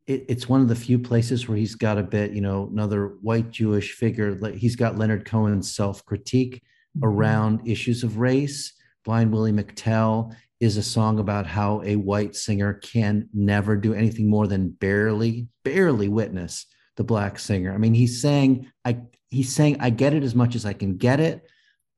[0.07, 3.17] it, it's one of the few places where he's got a bit, you know, another
[3.21, 4.37] white Jewish figure.
[4.53, 6.61] He's got Leonard Cohen's self critique.
[7.01, 8.73] Around issues of race.
[9.03, 14.29] Blind Willie McTell is a song about how a white singer can never do anything
[14.29, 16.67] more than barely, barely witness
[16.97, 17.73] the black singer.
[17.73, 20.97] I mean, he's saying, I he's saying, I get it as much as I can
[20.97, 21.47] get it.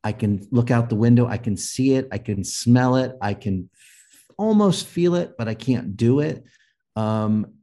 [0.03, 3.33] I can look out the window, I can see it, I can smell it, I
[3.33, 3.69] can
[4.37, 6.43] almost feel it, but I can't do it.
[6.95, 7.53] Um,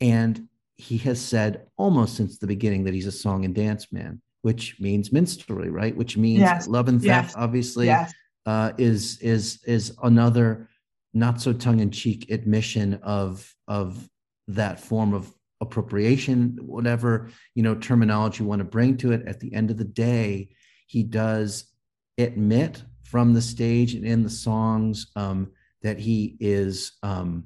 [0.00, 4.20] and he has said almost since the beginning that he's a song and dance man
[4.42, 5.96] which means minstrelry, right?
[5.96, 6.68] Which means yes.
[6.68, 7.34] love and theft, yes.
[7.36, 8.12] obviously, yes.
[8.44, 10.68] Uh, is is is another
[11.14, 14.08] not so tongue in cheek admission of of
[14.48, 19.26] that form of appropriation, whatever you know terminology you want to bring to it.
[19.26, 20.50] At the end of the day,
[20.88, 21.72] he does
[22.18, 27.44] admit from the stage and in the songs um, that he is um,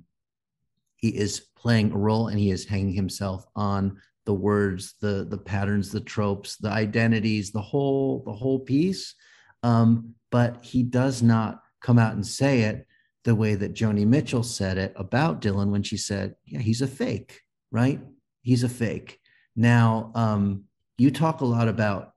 [0.97, 5.39] he is playing a role and he is hanging himself on the words, the the
[5.39, 9.14] patterns, the tropes, the identities, the whole the whole piece.
[9.62, 12.87] Um, but he does not come out and say it
[13.24, 16.87] the way that Joni Mitchell said it about Dylan when she said, "Yeah, he's a
[16.87, 18.01] fake, right?
[18.43, 19.20] He's a fake."
[19.55, 20.64] Now, um,
[20.99, 22.12] you talk a lot about,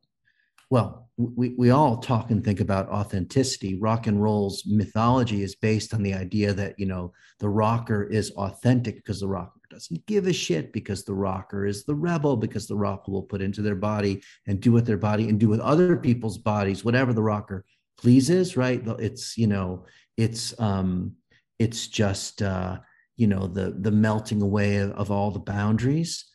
[0.69, 3.77] well, we, we all talk and think about authenticity.
[3.77, 8.31] Rock and roll's mythology is based on the idea that, you know, the rocker is
[8.31, 12.67] authentic because the rocker doesn't give a shit because the rocker is the rebel because
[12.67, 15.59] the rocker will put into their body and do with their body and do with
[15.59, 17.63] other people's bodies whatever the rocker
[17.95, 19.85] pleases right it's you know
[20.17, 21.13] it's um
[21.59, 22.79] it's just uh
[23.15, 26.25] you know the the melting away of, of all the boundaries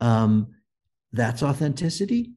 [0.00, 0.48] um
[1.12, 2.32] that's authenticity.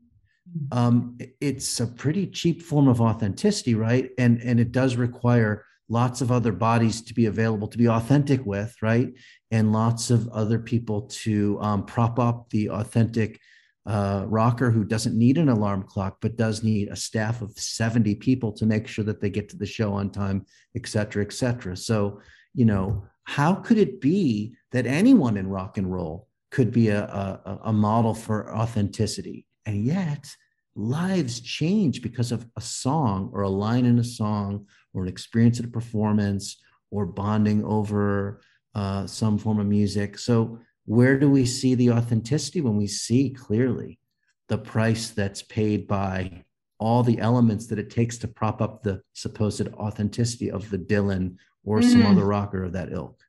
[0.71, 4.09] Um it's a pretty cheap form of authenticity right?
[4.17, 8.45] And and it does require lots of other bodies to be available to be authentic
[8.45, 9.13] with right?
[9.51, 13.39] And lots of other people to um, prop up the authentic
[13.85, 18.15] uh, rocker who doesn't need an alarm clock but does need a staff of 70
[18.15, 20.45] people to make sure that they get to the show on time
[20.75, 21.75] et cetera et cetera.
[21.75, 22.21] So
[22.53, 27.03] you know how could it be that anyone in rock and roll could be a,
[27.03, 29.45] a, a model for authenticity?
[29.65, 30.35] And yet
[30.75, 35.59] lives change because of a song or a line in a song or an experience
[35.59, 36.57] at a performance
[36.91, 38.41] or bonding over
[38.75, 40.17] uh, some form of music.
[40.17, 43.99] So, where do we see the authenticity when we see clearly
[44.47, 46.43] the price that's paid by
[46.79, 51.35] all the elements that it takes to prop up the supposed authenticity of the Dylan
[51.63, 51.89] or mm.
[51.89, 53.21] some other rocker of that ilk?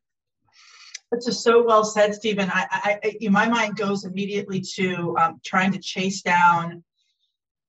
[1.10, 2.50] That's just so well said, Stephen.
[2.50, 6.82] I, I, I my mind goes immediately to um, trying to chase down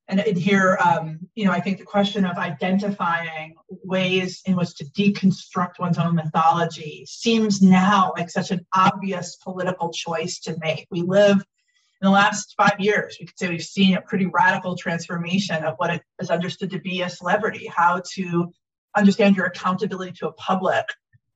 [0.09, 4.85] and, here, um, you know, I think the question of identifying ways in which to
[4.85, 10.87] deconstruct one's own mythology seems now like such an obvious political choice to make.
[10.91, 14.75] We live in the last five years, we could say we've seen a pretty radical
[14.75, 18.51] transformation of what it is understood to be a celebrity, how to
[18.97, 20.85] understand your accountability to a public,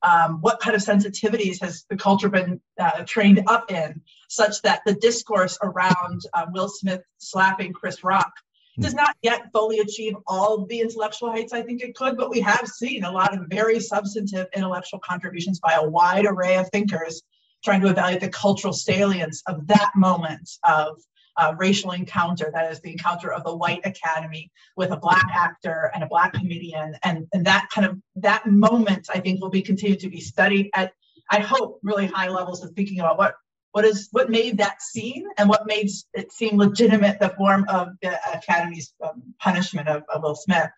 [0.03, 4.81] um, what kind of sensitivities has the culture been uh, trained up in, such that
[4.85, 8.33] the discourse around uh, Will Smith slapping Chris Rock
[8.79, 12.39] does not yet fully achieve all the intellectual heights I think it could, but we
[12.41, 17.23] have seen a lot of very substantive intellectual contributions by a wide array of thinkers
[17.63, 20.99] trying to evaluate the cultural salience of that moment of
[21.37, 22.49] uh, racial encounter.
[22.53, 26.33] That is the encounter of the white academy with a black actor and a black
[26.33, 30.19] comedian, and and that kind of that moment I think will be continued to be
[30.19, 30.93] studied at
[31.29, 33.35] I hope really high levels of thinking about what
[33.77, 37.89] what is what made that scene and what made it seem legitimate the form of
[38.01, 40.71] the academy's um, punishment of, of, will smith.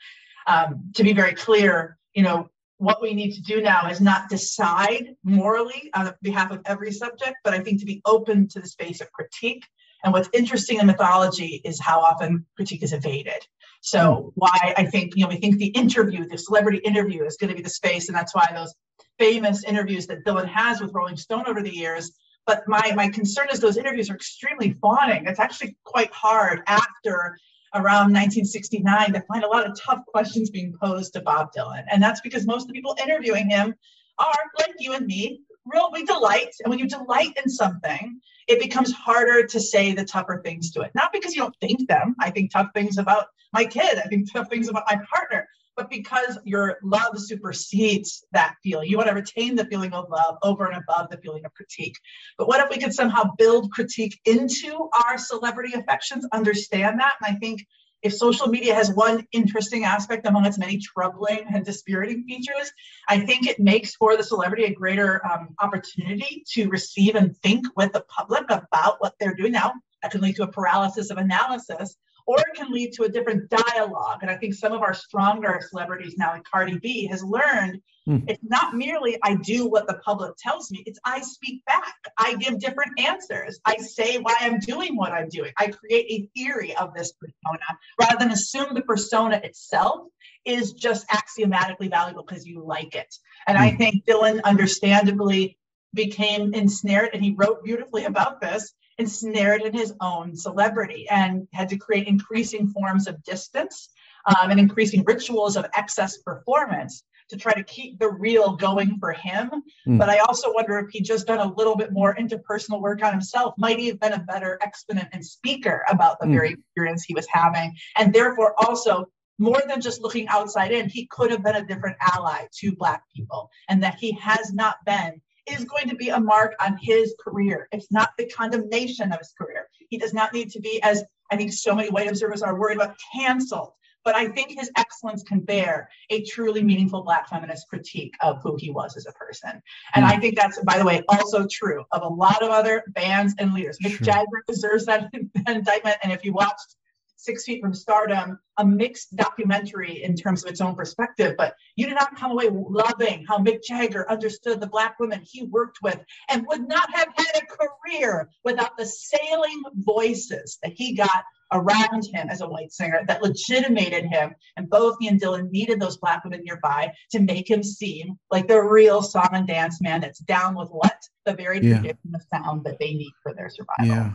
[0.48, 4.28] Um, to be very clear you know what we need to do now is not
[4.28, 8.68] decide morally on behalf of every subject but i think to be open to the
[8.68, 9.64] space of critique.
[10.04, 13.42] And what's interesting in mythology is how often critique is evaded.
[13.80, 14.30] So hmm.
[14.36, 17.56] why i think you know we think the interview the celebrity interview is going to
[17.56, 18.74] be the space and that's why those
[19.18, 22.12] famous interviews that dylan has with rolling stone over the years
[22.50, 25.28] but my, my concern is those interviews are extremely fawning.
[25.28, 27.38] It's actually quite hard after
[27.76, 31.84] around 1969 to find a lot of tough questions being posed to Bob Dylan.
[31.92, 33.76] And that's because most of the people interviewing him
[34.18, 35.42] are like you and me,
[35.72, 36.50] real we delight.
[36.64, 40.82] And when you delight in something, it becomes harder to say the tougher things to
[40.82, 40.90] it.
[40.96, 42.16] Not because you don't think them.
[42.20, 44.00] I think tough things about my kid.
[44.00, 45.48] I think tough things about my partner
[45.80, 48.90] but because your love supersedes that feeling.
[48.90, 51.96] You want to retain the feeling of love over and above the feeling of critique.
[52.38, 57.14] But what if we could somehow build critique into our celebrity affections, understand that?
[57.22, 57.66] And I think
[58.02, 62.74] if social media has one interesting aspect among its many troubling and dispiriting features,
[63.08, 67.66] I think it makes for the celebrity a greater um, opportunity to receive and think
[67.78, 69.72] with the public about what they're doing now.
[70.02, 71.96] That can lead to a paralysis of analysis
[72.30, 74.20] or it can lead to a different dialogue.
[74.22, 78.24] And I think some of our stronger celebrities now, like Cardi B, has learned mm.
[78.28, 81.96] it's not merely I do what the public tells me, it's I speak back.
[82.20, 83.60] I give different answers.
[83.66, 85.52] I say why I'm doing what I'm doing.
[85.58, 87.66] I create a theory of this persona
[88.00, 90.02] rather than assume the persona itself
[90.46, 93.12] is just axiomatically valuable because you like it.
[93.48, 93.62] And mm.
[93.62, 93.78] I hmm.
[93.78, 95.58] think Dylan understandably
[95.96, 101.70] became ensnared, and he wrote beautifully about this ensnared in his own celebrity and had
[101.70, 103.90] to create increasing forms of distance
[104.26, 109.14] um, and increasing rituals of excess performance to try to keep the real going for
[109.14, 109.50] him.
[109.88, 110.00] Mm.
[110.00, 113.12] But I also wonder if he just done a little bit more interpersonal work on
[113.12, 116.34] himself, might he have been a better exponent and speaker about the mm.
[116.34, 119.06] very experience he was having, and therefore also
[119.38, 123.04] more than just looking outside in, he could have been a different ally to Black
[123.16, 125.22] people, and that he has not been
[125.54, 127.68] is going to be a mark on his career.
[127.72, 129.68] It's not the condemnation of his career.
[129.90, 132.78] He does not need to be, as I think so many white observers are worried
[132.78, 133.74] about, canceled.
[134.06, 138.56] but I think his excellence can bear a truly meaningful Black feminist critique of who
[138.58, 139.62] he was as a person.
[139.94, 140.22] And I hmm.
[140.22, 143.78] think that's, by the way, also true of a lot of other bands and leaders.
[143.84, 144.06] Mick Sure.
[144.06, 145.12] Jagger deserves that
[145.48, 145.98] indictment.
[146.02, 146.76] And if you watched
[147.20, 151.86] Six Feet from Stardom, a mixed documentary in terms of its own perspective, but you
[151.86, 156.00] did not come away loving how Mick Jagger understood the Black women he worked with
[156.30, 162.06] and would not have had a career without the sailing voices that he got around
[162.06, 164.34] him as a white singer that legitimated him.
[164.56, 168.48] And both he and Dylan needed those Black women nearby to make him seem like
[168.48, 170.98] the real song and dance man that's down with what?
[171.26, 171.80] The very Yeah.
[171.80, 173.88] tradition of sound that they need for their survival.
[173.88, 174.14] Yeah.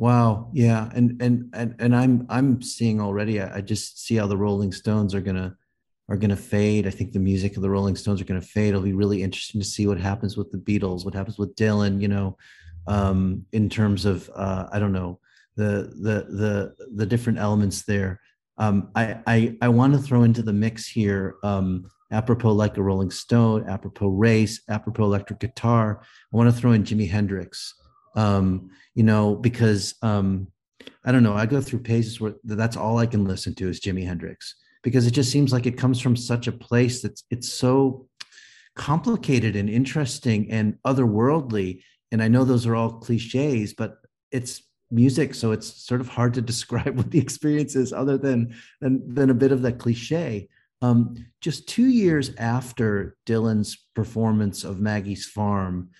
[0.00, 0.48] Wow.
[0.54, 0.88] Yeah.
[0.94, 3.38] And and and and I'm I'm seeing already.
[3.38, 5.54] I, I just see how the Rolling Stones are gonna
[6.08, 6.86] are gonna fade.
[6.86, 8.70] I think the music of the Rolling Stones are gonna fade.
[8.70, 12.00] It'll be really interesting to see what happens with the Beatles, what happens with Dylan.
[12.00, 12.38] You know,
[12.86, 15.20] um, in terms of uh, I don't know
[15.56, 18.22] the the the the different elements there.
[18.56, 21.34] Um, I I I want to throw into the mix here.
[21.44, 26.00] Um, apropos like a Rolling Stone, apropos race, apropos electric guitar.
[26.02, 27.74] I want to throw in Jimi Hendrix
[28.16, 30.46] um you know because um
[31.04, 33.80] i don't know i go through pages where that's all i can listen to is
[33.80, 37.52] jimi hendrix because it just seems like it comes from such a place that's it's
[37.52, 38.08] so
[38.76, 41.82] complicated and interesting and otherworldly.
[42.12, 43.96] And i know those are all cliches but
[44.30, 48.54] it's music so it's sort of hard to describe what the experience is other than
[48.80, 50.48] than, than a bit of that cliche.
[50.82, 55.90] Um, just two years after dylan's performance of maggie's farm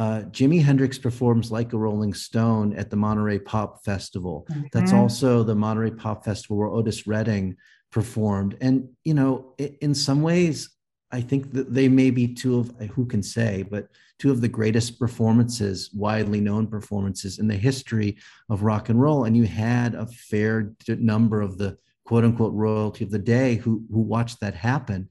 [0.00, 4.46] uh, Jimi Hendrix performs like a Rolling Stone at the Monterey Pop Festival.
[4.72, 4.96] That's Mhm.
[4.96, 7.56] also the Monterey Pop Festival where Otis Redding
[7.92, 8.56] performed.
[8.62, 10.70] And, you know, i- in some ways,
[11.12, 13.88] I think that they may be two of, who can say, but
[14.18, 18.16] two of the greatest performances, widely known performances in the history
[18.48, 19.24] of rock and roll.
[19.24, 21.76] And you had a fair number of the
[22.06, 25.10] quote unquote royalty of the day who, who watched that happen.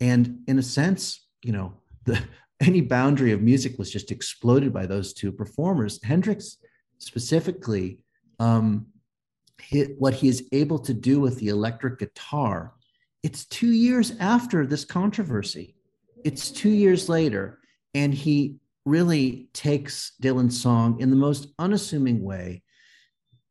[0.00, 1.74] And in a sense, you know,
[2.06, 2.18] the,
[2.62, 6.02] any boundary of music was just exploded by those two performers.
[6.02, 6.58] Hendrix
[6.98, 7.98] specifically,
[8.38, 8.86] um,
[9.98, 12.74] what he is able to do with the electric guitar.
[13.22, 15.76] It's two years after this controversy.
[16.24, 17.60] It's two years later,
[17.94, 22.62] and he really takes Dylan's song in the most unassuming way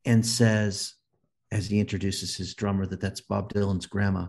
[0.05, 0.95] and says,
[1.51, 4.27] as he introduces his drummer, that that's Bob Dylan's grandma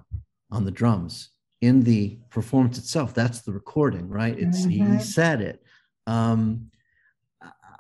[0.51, 1.31] on the drums
[1.63, 3.15] in the performance itself.
[3.15, 4.39] That's the recording, right?
[4.39, 5.01] It's he Mhm.
[5.01, 5.63] said it.
[6.07, 6.71] Um,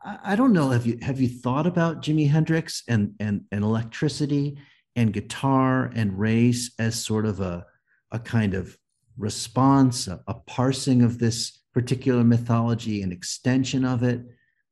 [0.04, 0.70] I, I don't know.
[0.70, 4.56] Have you have you thought about Jimi Hendrix and and and electricity
[4.96, 7.66] and guitar and race as sort of a
[8.12, 8.78] a kind of
[9.18, 14.22] response, a, a parsing of this particular mythology, an extension of it?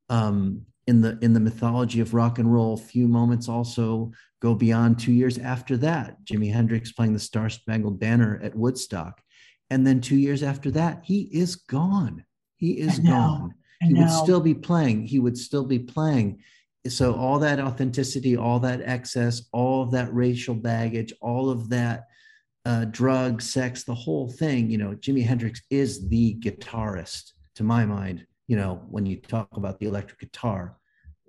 [0.09, 4.99] Um, in the in the mythology of rock and roll, few moments also go beyond
[4.99, 6.17] two years after that.
[6.25, 9.21] Jimi Hendrix playing the Star Spangled Banner at Woodstock,
[9.69, 12.25] and then two years after that, he is gone.
[12.57, 13.53] He is gone.
[13.81, 15.07] He would still be playing.
[15.07, 16.43] He would still be playing.
[16.87, 22.07] So all that authenticity all that excess all of that racial baggage all of that
[22.65, 27.85] uh, drug sex the whole thing you know jimi hendrix is the guitarist to my
[27.85, 30.77] mind you know when you talk about the electric guitar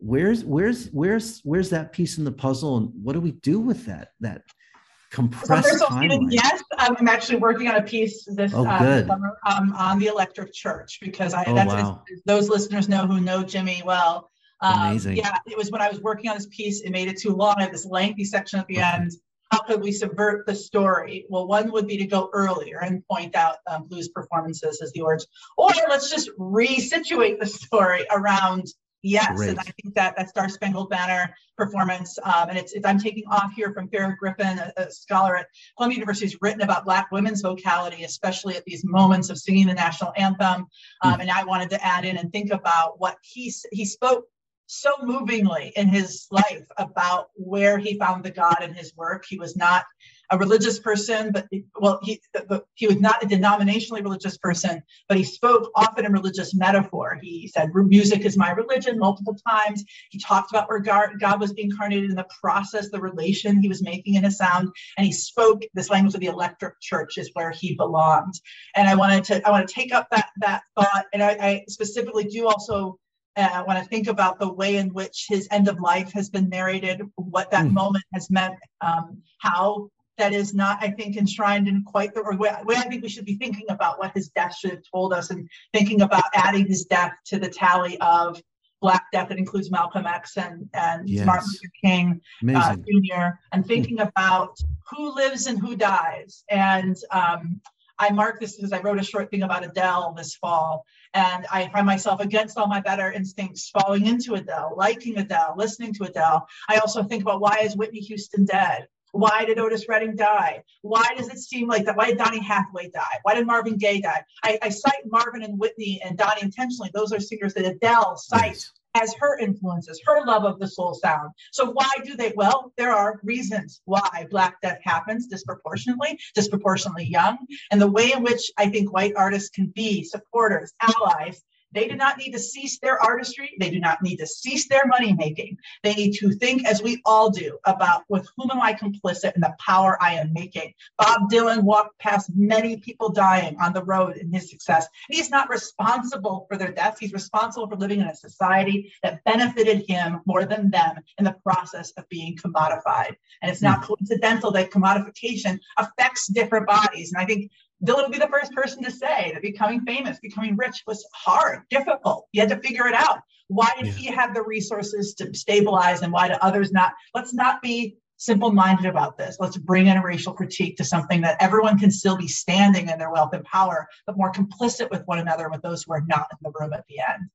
[0.03, 3.87] where's where's where's where's that piece in the puzzle and what do we do with
[3.87, 8.53] that that So compressed all, timeline yes, um, I'm actually working on a piece this
[8.55, 12.05] Oh, uh, summer um, on the electric church because I Oh, that's wow.
[12.27, 14.31] those listeners know who know Jimi well.
[14.61, 15.17] Um, Amazing.
[15.19, 16.81] Yeah, it was when I was working on this piece.
[16.83, 17.57] It made it too long.
[17.59, 18.87] I had this lengthy section at the Okay.
[18.95, 19.13] end.
[19.51, 21.27] How could we subvert the story?
[21.29, 25.03] Well, one would be to go earlier and point out um, blues performances as the
[25.03, 25.27] origin,
[25.59, 28.67] or let's just resituate the story around
[29.03, 29.37] yes.
[29.37, 29.51] Great.
[29.51, 33.25] And I think that that Star Spangled Banner performance, um, and it's, it's I'm taking
[33.27, 35.47] off here from Farah Griffin, a, a scholar at
[35.77, 39.75] Columbia University, who's written about Black women's vocality, especially at these moments of singing the
[39.75, 40.67] national anthem.
[41.03, 44.25] Um, and I wanted to add in and think about what he he spoke
[44.67, 49.25] so movingly in his life about where he found the God in his work.
[49.29, 49.85] He was not
[50.31, 51.47] a religious person, but
[51.81, 56.13] well, he but he was not a denominationally religious person, but he spoke often in
[56.13, 57.19] religious metaphor.
[57.21, 59.85] He said, "Music is my religion" multiple times.
[60.11, 64.15] He talked about where God, was incarnated in the process, the relation he was making
[64.15, 67.75] in his sound, and he spoke this language of the electric church is where he
[67.75, 68.35] belonged.
[68.75, 71.65] And I wanted to I want to take up that that thought, and I, I
[71.69, 72.99] specifically do also
[73.37, 76.49] uh, when I think about the way in which his end of life has been
[76.49, 77.73] narrated, what that Mm.
[77.73, 82.77] moment has meant, um, how that is not, I think, enshrined in quite the way
[82.77, 85.49] I think we should be thinking about what his death should have told us and
[85.73, 88.41] thinking about adding his death to the tally of
[88.83, 91.25] Black Death that includes Malcolm X and, and Yes.
[91.25, 92.21] Martin Luther King
[92.55, 93.39] uh, Jr.
[93.53, 94.59] and thinking about
[94.91, 96.45] who lives and who dies.
[96.51, 97.61] And um,
[97.99, 100.85] I mark this because I wrote a short thing about Adele this fall,
[101.15, 105.95] and I find myself against all my better instincts falling into Adele, liking Adele, listening
[105.95, 106.47] to Adele.
[106.69, 108.89] I also think about why is Whitney Houston dead?
[109.13, 110.63] Why did Otis Redding die?
[110.81, 111.97] Why does it seem like that?
[111.97, 113.19] Why did Donny Hathaway die?
[113.23, 114.25] Why did Marvin Gaye die?
[114.43, 116.91] I, I cite Marvin and Whitney and Donny intentionally.
[116.95, 121.31] Those are singers that Adele cites as her influences, her love of the soul sound.
[121.51, 122.33] So why do they?
[122.37, 127.39] Well, there are reasons why Black Death happens disproportionately, disproportionately young,
[127.71, 131.43] and the way in which I think white artists can be supporters, allies.
[131.73, 133.51] They do not need to cease their artistry.
[133.59, 135.59] They do not need to cease their money making.
[135.83, 139.41] They need to think, as we all do, about with whom am I complicit in
[139.41, 140.75] the power I am making.
[140.99, 144.87] Bob Dylan walked past many people dying on the road in his success.
[145.09, 146.99] He's not responsible for their deaths.
[147.01, 151.37] He's responsible for living in a society that benefited him more than them in the
[151.45, 153.17] process of being commodified.
[153.41, 153.95] And it's not hmm.
[153.95, 157.13] coincidental that commodification affects different bodies.
[157.13, 157.51] And I think
[157.85, 161.63] Dylan would be the first person to say that becoming famous, becoming rich was hard,
[161.71, 162.27] difficult.
[162.33, 163.21] You had to figure it out.
[163.49, 163.93] Why did Yeah.
[163.93, 166.93] he have the resources to stabilize and why do others not?
[167.15, 169.37] Let's not be simple minded about this.
[169.41, 172.99] Let's bring in a racial critique to something that everyone can still be standing in
[172.99, 176.29] their wealth and power, but more complicit with one another with those who are not
[176.31, 177.31] in the room at the end.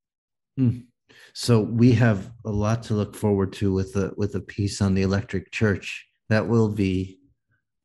[0.56, 0.80] Hmm.
[1.34, 4.93] So we have a lot to look forward to with a with a piece on
[4.93, 6.08] the electric church.
[6.30, 7.20] That will be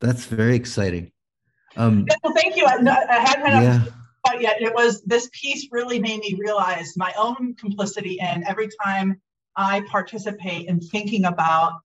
[0.00, 1.11] that's very exciting.
[1.76, 2.66] Um Yeah, Well, thank you.
[2.66, 3.84] I, I hadn't had yeah.
[4.24, 8.68] But yet it was this piece really made me realize my own complicity in every
[8.82, 9.20] time
[9.56, 11.80] I participate in thinking about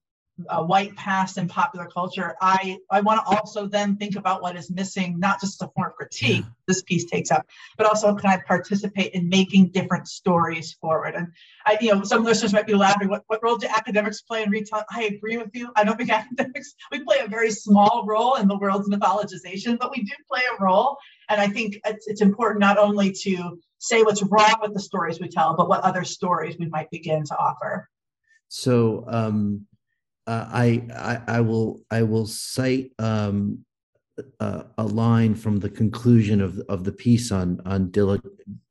[0.48, 4.56] a white past in popular culture, I, I want to also then think about what
[4.56, 6.50] is missing, not just a form critique Yeah.
[6.66, 7.46] this piece takes up,
[7.76, 11.14] but also can I participate in making different stories forward?
[11.14, 11.28] And
[11.66, 14.50] I, you know, some listeners might be laughing, what, what role do academics play in
[14.50, 14.84] retelling?
[14.90, 15.70] I agree with you.
[15.76, 19.90] I don't think academics, we play a very small role in the world's mythologization, but
[19.90, 20.96] we do play a role.
[21.28, 25.20] And I think it's, it's important not only to say what's wrong with the stories
[25.20, 27.88] we tell, but what other stories we might begin to offer.
[28.48, 29.66] So um,
[30.26, 33.64] uh, I, I I will I will cite um,
[34.40, 38.20] a, a line from the conclusion of of the piece on on Dylan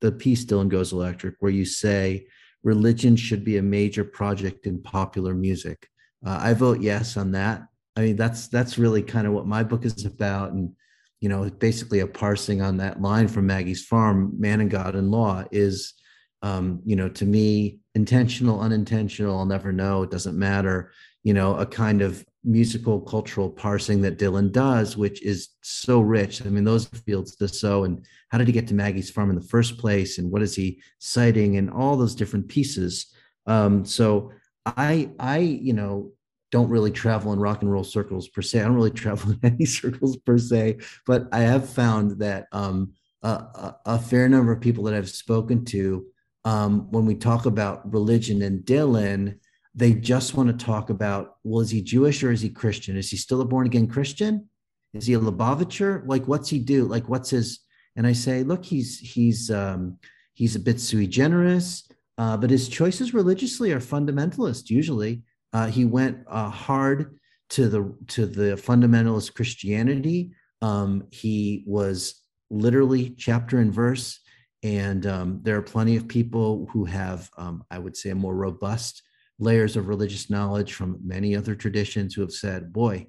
[0.02, 2.28] the piece Dylan Goes Electric, where you say
[2.64, 5.88] religion should be a major project in popular music.
[6.26, 7.68] Uh, I vote yes on that.
[7.96, 10.72] I mean that's that's really kind of what my book is about, and
[11.20, 15.12] you know basically a parsing on that line from Maggie's Farm, Man and God and
[15.12, 15.94] Law is
[16.42, 20.04] um, you know, to me, intentional, unintentional, I'll never know.
[20.04, 20.92] It doesn't matter.
[21.24, 26.44] You know, a kind of musical cultural parsing that Dylan does, which is so rich.
[26.46, 27.84] I mean, those fields to sow.
[27.84, 30.18] And how did he get to Maggie's farm in the first place?
[30.18, 31.58] And what is he citing?
[31.58, 33.14] And all those different pieces.
[33.46, 34.32] Um, so
[34.66, 36.14] I, I, you know,
[36.52, 38.62] don't really travel in rock and roll circles per se.
[38.62, 42.94] I don't really travel in any circles per se, but I have found that um,
[43.22, 46.06] a, a, fair number of people that I've spoken to
[46.46, 49.40] um, when we talk about religion and Dylan,
[49.78, 52.98] they just want to talk about, well, is he Jewish or is he Christian?
[52.98, 54.50] Is he still a born again Christian?
[54.94, 56.02] Is he a Lubavitcher?
[56.08, 56.86] Like, what's he do?
[56.86, 57.60] Like, what's his?
[57.96, 60.00] And I say, look, he's he's um,
[60.34, 64.72] he's a bit sui generis, uh, but his choices religiously are fundamentalist.
[64.72, 65.22] Usually,
[65.54, 67.20] uh, he went uh, hard
[67.50, 70.32] to the to the fundamentalist Christianity.
[70.64, 74.20] Um, he was literally chapter and verse
[74.64, 78.36] and um, there are plenty of people who have, um, I would say, a more
[78.36, 79.04] robust
[79.40, 83.08] layers of religious knowledge from many other traditions who have said, boy,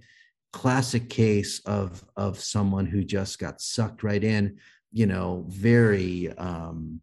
[0.52, 4.58] classic case of, of someone who just got sucked right in,
[4.92, 7.00] you know, very, um,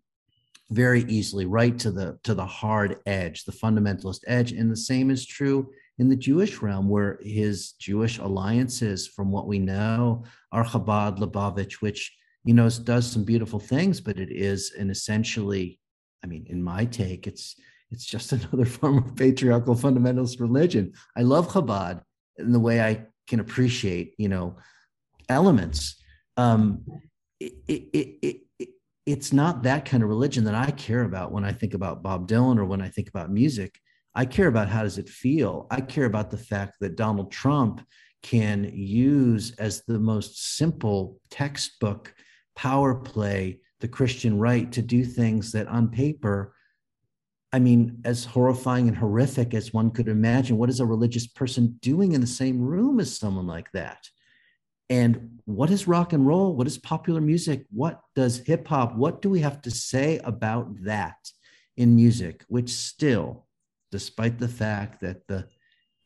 [0.72, 4.52] very easily right to the to the hard edge, the fundamentalist edge.
[4.52, 9.48] And the same is true in the Jewish realm, where his Jewish alliances, from what
[9.48, 14.74] we know, are Chabad, Lubavitch, which you know does some beautiful things, but it is
[14.78, 15.80] an essentially,
[16.24, 17.56] I mean, in my take, it's
[17.96, 20.94] it's just another form of patriarchal fundamentalist religion.
[21.18, 22.02] I love Chabad
[22.38, 24.58] in the way I can appreciate, you know,
[25.30, 25.96] elements.
[26.38, 26.86] Um,
[27.40, 28.70] it, it, it, it,
[29.06, 32.28] it's not that kind of religion that I care about when I think about Bob
[32.28, 33.80] Dylan or when I think about music.
[34.14, 35.68] I care about how does it feel.
[35.72, 37.86] I care about the fact that Donald Trump
[38.24, 42.14] can use as the most simple textbook
[42.56, 46.55] power play the Christian right to do things that on paper,
[47.56, 51.80] I mean, as horrifying and horrific as one could imagine, what is a religious person
[51.82, 54.10] doing in the same room as someone like that?
[54.90, 56.56] And what is rock and roll?
[56.56, 57.66] What is popular music?
[57.72, 58.96] What does hip hop?
[58.96, 61.16] What do we have to say about that?
[61.78, 63.46] in music, which still,
[63.92, 65.48] despite the fact that the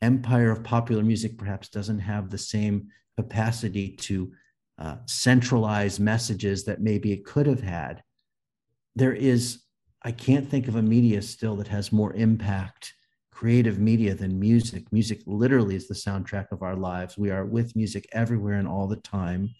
[0.02, 4.32] empire of popular music perhaps doesn't have the same capacity to
[4.78, 8.02] uh, centralize messages that maybe it could have had,
[8.96, 9.62] there is,
[10.02, 12.94] I can't think of a media still that has more impact,
[13.30, 14.90] creative media than music.
[14.92, 17.18] Music literally is the soundtrack of our lives.
[17.18, 19.50] We are with music everywhere and all the time.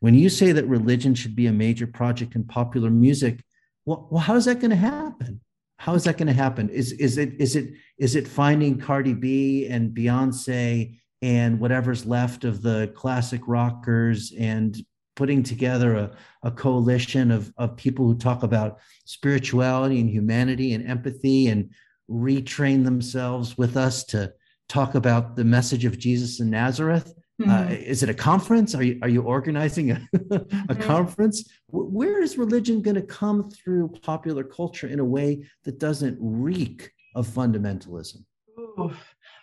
[0.00, 3.44] When you say that religion should be a major project in popular music,
[3.86, 5.40] well, well how is that going to happen?
[5.78, 6.70] How is that going to happen?
[6.70, 12.44] Is is it is it is it finding Cardi B and Beyonce and whatever's left
[12.44, 14.76] of the classic rockers and
[15.16, 16.10] putting together a,
[16.42, 21.70] a coalition of, of people who talk about spirituality and humanity and empathy and
[22.10, 24.32] retrain themselves with us to
[24.68, 27.14] talk about the message of Jesus in Nazareth?
[27.42, 27.72] Uh, mm-hmm.
[27.72, 28.76] Uh, is it a conference?
[28.76, 30.82] Are you are you organizing a, a mm-hmm.
[30.82, 31.50] conference?
[31.68, 36.92] Where is religion going to come through popular culture in a way that doesn't reek
[37.16, 38.24] of fundamentalism?
[38.58, 38.92] Ooh.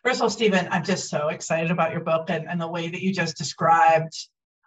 [0.04, 2.88] First of all, Stephen, I'm just so excited about your book and, and the way
[2.88, 4.14] that you just described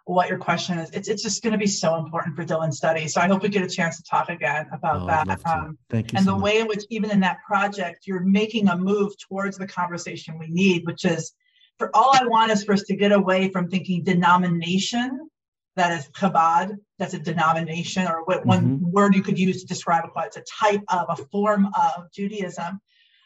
[0.05, 0.89] what your question is.
[0.91, 3.07] It's, it's just going to be so important for Dylan's study.
[3.07, 5.45] So I hope we get a chance to talk again about oh, that.
[5.45, 6.17] Um, Thank you.
[6.17, 6.43] And so the much.
[6.43, 10.47] way in which, even in that project, you're making a move towards the conversation we
[10.47, 11.33] need, which is
[11.77, 15.27] for all I want is for us to get away from thinking denomination,
[15.75, 18.91] that is Chabad, that's a denomination, or what one mm-hmm.
[18.91, 22.79] word you could use to describe it, it's a type of, a form of Judaism,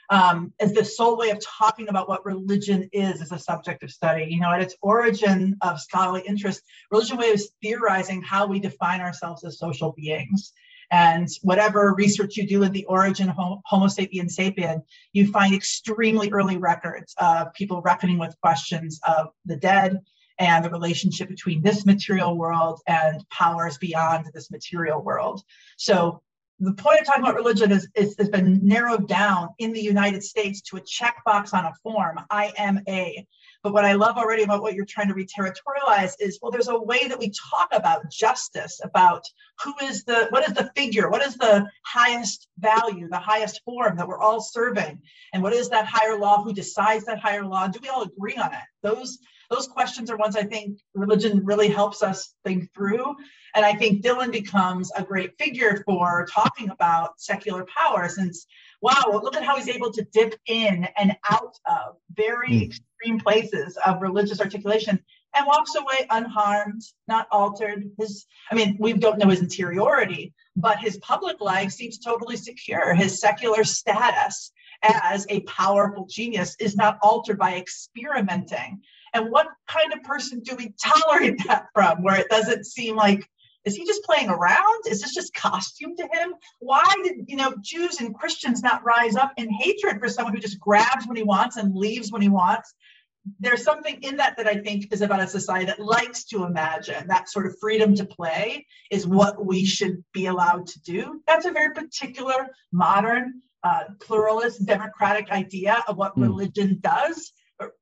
[0.09, 3.91] um, as the sole way of talking about what religion is as a subject of
[3.91, 4.25] study.
[4.29, 9.43] You know, at its origin of scholarly interest, religion was theorizing how we define ourselves
[9.43, 10.53] as social beings.
[10.91, 14.81] And whatever research you do in the origin of Homo sapiens sapien,
[15.13, 19.99] you find extremely early records of people reckoning with questions of the dead
[20.39, 25.43] and the relationship between this material world and powers beyond this material world.
[25.77, 26.23] So
[26.59, 30.23] the point of talking about religion is, is, has been narrowed down in the United
[30.23, 33.25] States to a checkbox on a form, I am a.
[33.63, 36.79] But what I love already about what you're trying to reterritorialize is well, there's a
[36.79, 39.23] way that we talk about justice, about
[39.63, 43.97] who is the what is the figure, what is the highest value, the highest form
[43.97, 45.01] that we're all serving,
[45.33, 47.67] and what is that higher law, who decides that higher law?
[47.67, 48.59] Do we all agree on it?
[48.81, 49.19] Those
[49.49, 53.15] those questions are ones I think religion really helps us think through.
[53.55, 58.45] And I think Dylan becomes a great figure for talking about secular power since,
[58.81, 62.63] wow, look at how he's able to dip in and out of very mm.
[62.63, 64.99] extreme places of religious articulation
[65.35, 67.89] and walks away unharmed, not altered.
[67.97, 72.93] His, I mean, we don't know his interiority, but his public life seems totally secure.
[72.93, 78.81] His secular status as a powerful genius is not altered by experimenting
[79.13, 83.27] and what kind of person do we tolerate that from where it doesn't seem like
[83.65, 84.83] is he just playing around?
[84.87, 86.33] Is this just costume to him?
[86.59, 90.39] Why did you know jews and christians not rise up in hatred for someone who
[90.39, 92.73] just grabs when he wants and leaves when he wants?
[93.39, 97.07] There's something in that that i think is about a society that likes to imagine
[97.07, 101.21] that sort of freedom to play is what we should be allowed to do.
[101.27, 106.23] That's a very particular modern uh, pluralist democratic idea of what mm.
[106.23, 107.33] religion does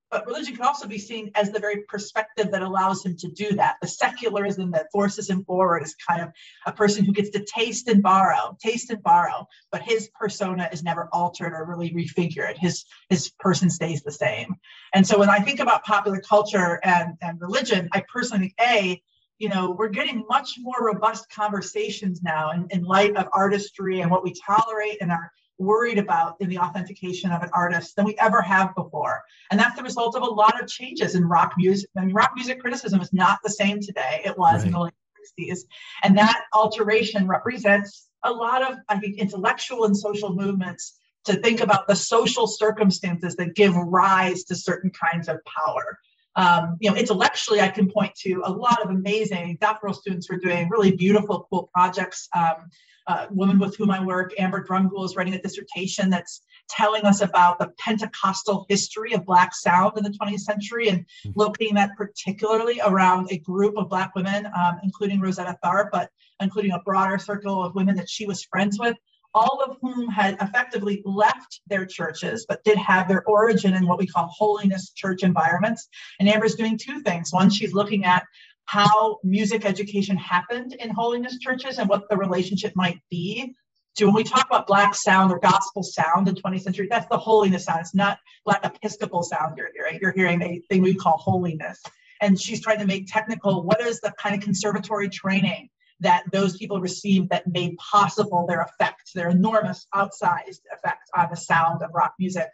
[0.09, 3.53] but religion can also be seen as the very perspective that allows him to do
[3.53, 3.75] that.
[3.81, 6.29] The secularism that forces him forward is kind of
[6.65, 10.83] a person who gets to taste and borrow, taste and borrow, but his persona is
[10.83, 12.57] never altered or really refigured.
[12.57, 14.55] His his person stays the same.
[14.93, 19.01] And so when I think about popular culture and, and religion, I personally think A,
[19.39, 24.09] you know, we're getting much more robust conversations now in, in light of artistry and
[24.09, 28.15] what we tolerate and our worried about in the authentication of an artist than we
[28.19, 29.23] ever have before.
[29.51, 31.89] And that's the result of a lot of changes in rock music.
[31.97, 34.67] I mean, rock music criticism is not the same today it was right.
[34.67, 34.93] in the late
[35.39, 35.59] 60s.
[36.03, 41.61] And that alteration represents a lot of, I think, intellectual and social movements to think
[41.61, 45.99] about the social circumstances that give rise to certain kinds of power.
[46.37, 50.35] Um, you know, intellectually, I can point to a lot of amazing doctoral students who
[50.35, 52.29] are doing really beautiful, cool projects.
[52.35, 52.69] Um,
[53.07, 57.21] uh, woman with whom I work, Amber Drumgoole, is writing a dissertation that's telling us
[57.21, 61.31] about the Pentecostal history of Black sound in the 20th century and mm-hmm.
[61.35, 66.09] locating that particularly around a group of Black women, um, including Rosetta Tharpe, but
[66.41, 68.97] including a broader circle of women that she was friends with,
[69.37, 73.99] all of whom had effectively left their churches, but did have their origin in what
[73.99, 75.87] we call holiness church environments.
[76.19, 77.31] And Amber's doing two things.
[77.31, 78.23] One, she's looking at
[78.65, 83.53] how music education happened in holiness churches and what the relationship might be
[83.95, 87.17] to when we talk about black sound or gospel sound in 20th century that's the
[87.17, 91.17] holiness sound it's not black episcopal sound you're hearing you're hearing a thing we call
[91.17, 91.81] holiness
[92.21, 95.69] and she's trying to make technical what is the kind of conservatory training
[95.99, 101.37] that those people received that made possible their effect, their enormous outsized effect on the
[101.37, 102.47] sound of rock music.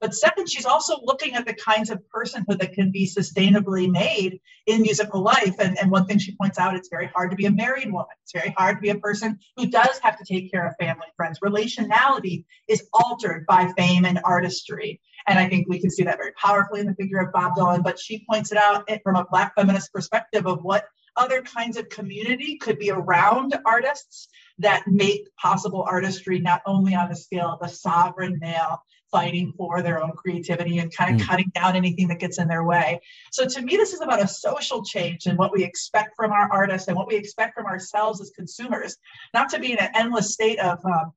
[0.00, 4.40] But second, she's also looking at the kinds of personhood that can be sustainably made
[4.66, 5.54] in musical life.
[5.58, 8.14] And, and one thing she points out, it's very hard to be a married woman.
[8.22, 11.06] It's very hard to be a person who does have to take care of family,
[11.16, 11.38] friends.
[11.44, 15.00] Relationality is altered by fame and artistry.
[15.26, 17.82] And I think we can see that very powerfully in the figure of Bob Dylan.
[17.82, 20.86] But she points it out from a Black feminist perspective of what
[21.16, 27.08] other kinds of community could be around artists that make possible artistry not only on
[27.08, 31.28] the scale of the sovereign male fighting for their own creativity and kind of mm.
[31.28, 33.00] cutting down anything that gets in their way.
[33.30, 36.50] So to me, this is about a social change and what we expect from our
[36.52, 38.96] artists and what we expect from ourselves as consumers,
[39.32, 41.12] not to be in an endless state of, um,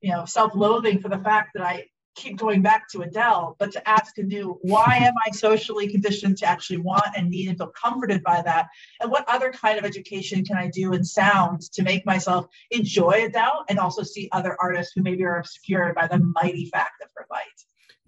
[0.00, 1.84] you know, self-loathing for the fact that I
[2.16, 6.46] keep going back to Adele, but to ask anew, why am I socially conditioned to
[6.46, 8.68] actually want and need and feel comforted by that?
[9.00, 13.26] And what other kind of education can I do in sound to make myself enjoy
[13.26, 17.10] Adele and also see other artists who maybe are obscured by the mighty fact of
[17.14, 17.44] her light?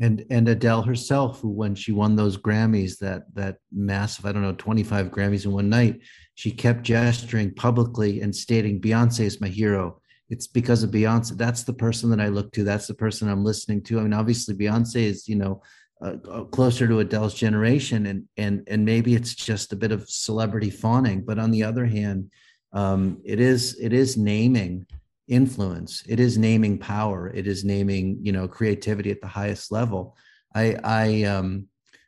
[0.00, 4.42] And and Adele herself, who when she won those Grammys, that that massive, I don't
[4.42, 6.00] know, 25 Grammys in one night,
[6.36, 9.97] she kept gesturing publicly and stating, Beyonce is my hero
[10.28, 11.36] it's because of Beyonce.
[11.36, 12.64] That's the person that I look to.
[12.64, 13.98] That's the person I'm listening to.
[13.98, 15.62] I mean, obviously Beyonce is, you know,
[16.00, 20.08] uh, uh, closer to Adele's generation, and and and maybe it's just a bit of
[20.08, 21.22] celebrity fawning.
[21.22, 22.30] But on the other hand,
[22.72, 24.86] um, it is it is naming
[25.26, 26.04] influence.
[26.08, 27.28] It is naming power.
[27.28, 30.16] It is naming, you know, creativity at the highest level.
[30.54, 31.66] I I um,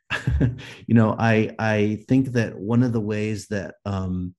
[0.87, 4.35] you know, I I think that one of the ways that um,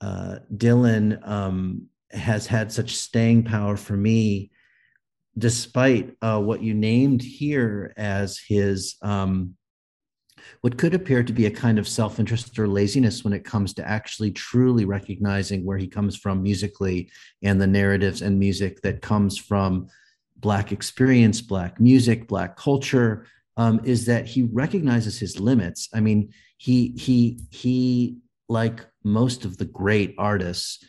[0.00, 4.50] uh, Dylan um, has had such staying power for me,
[5.36, 9.56] despite uh, what you named here as his um,
[10.60, 13.88] what could appear to be a kind of self-interest or laziness when it comes to
[13.88, 17.10] actually truly recognizing where he comes from musically
[17.42, 19.86] and the narratives and music that comes from
[20.36, 25.88] black experience black music black culture um, is that he recognizes his limits.
[25.94, 30.84] I mean he he he like most of the great artists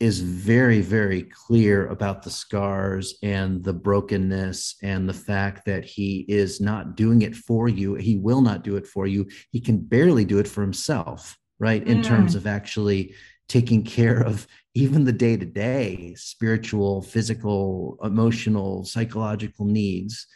[0.00, 6.24] is very, very clear about the scars and the brokenness and the fact that he
[6.28, 7.94] is not doing it for you.
[7.94, 9.26] He will not do it for you.
[9.50, 11.86] He can barely do it for himself, right?
[11.86, 12.04] In mm.
[12.04, 13.14] terms of actually
[13.48, 20.26] taking care of even the day to day spiritual, physical, emotional, psychological needs.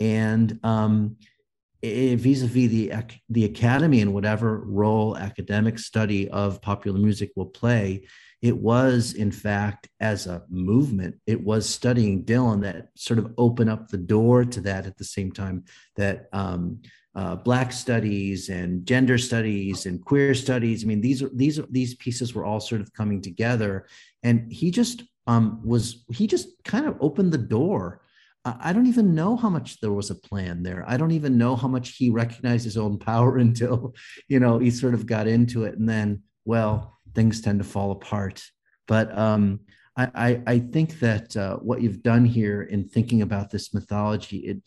[0.00, 1.16] And, um,
[1.84, 2.92] vis-a-vis the
[3.28, 8.06] the academy and whatever role academic study of popular music will play
[8.42, 13.70] it was in fact as a movement it was studying dylan that sort of opened
[13.70, 15.64] up the door to that at the same time
[15.96, 16.80] that um,
[17.14, 21.66] uh, black studies and gender studies and queer studies i mean these are these are
[21.70, 23.86] these pieces were all sort of coming together
[24.22, 28.02] and he just um, was he just kind of opened the door
[28.44, 30.84] I don't even know how much there was a plan there.
[30.88, 33.94] I don't even know how much he recognized his own power until,
[34.28, 35.78] you know, he sort of got into it.
[35.78, 38.42] And then, well, things tend to fall apart.
[38.88, 39.60] But um,
[39.96, 44.38] I, I, I, think that uh, what you've done here in thinking about this mythology,
[44.38, 44.58] it,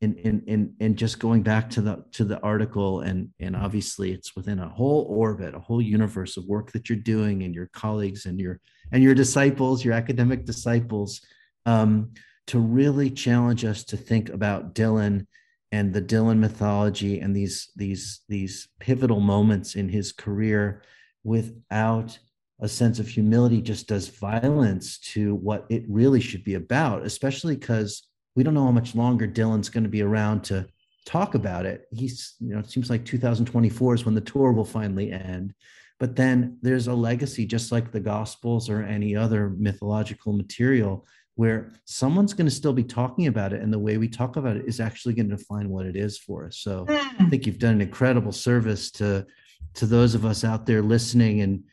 [0.00, 4.12] in, in, in, in just going back to the to the article, and and obviously
[4.12, 7.70] it's within a whole orbit, a whole universe of work that you're doing, and your
[7.72, 8.60] colleagues and your
[8.92, 11.22] and your disciples, your academic disciples,
[11.64, 12.12] um,
[12.48, 15.26] to really challenge us to think about Dylan
[15.72, 20.82] and the Dylan mythology and these these these pivotal moments in his career
[21.24, 22.18] without
[22.60, 27.56] a sense of humility just does violence to what it really should be about, especially
[27.56, 30.66] because we don't know how much longer Dylan's going to be around to
[31.04, 31.86] talk about it.
[31.92, 35.54] He's, you know, it seems like 2024 is when the tour will finally end.
[36.00, 41.72] But then there's a legacy, just like the Gospels or any other mythological material, where
[41.84, 43.62] someone's going to still be talking about it.
[43.62, 46.18] And the way we talk about it is actually going to define what it is
[46.18, 46.58] for us.
[46.58, 47.28] So I hmm.
[47.28, 49.26] think you've done an incredible service to
[49.74, 51.64] to those of us out there listening and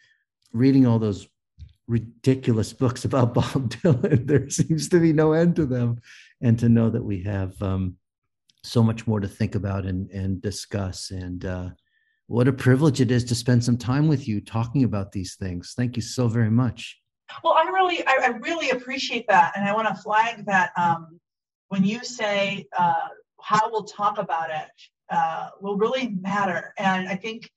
[0.53, 1.27] reading all those
[1.87, 4.25] ridiculous books about Bob Dylan.
[4.25, 6.01] There seems to be no end to them.
[6.43, 7.97] And to know that we have um,
[8.63, 11.11] so much more to think about and, and discuss.
[11.11, 11.69] And uh,
[12.25, 15.73] what a privilege it is to spend some time with you talking about these things.
[15.77, 16.99] Thank you so very much.
[17.43, 19.53] Well, I really, I, I really appreciate that.
[19.55, 21.19] And I want to flag that um,
[21.67, 23.09] when you say uh,
[23.39, 24.69] how we'll talk about it
[25.11, 26.73] uh, will really matter.
[26.77, 27.51] And I think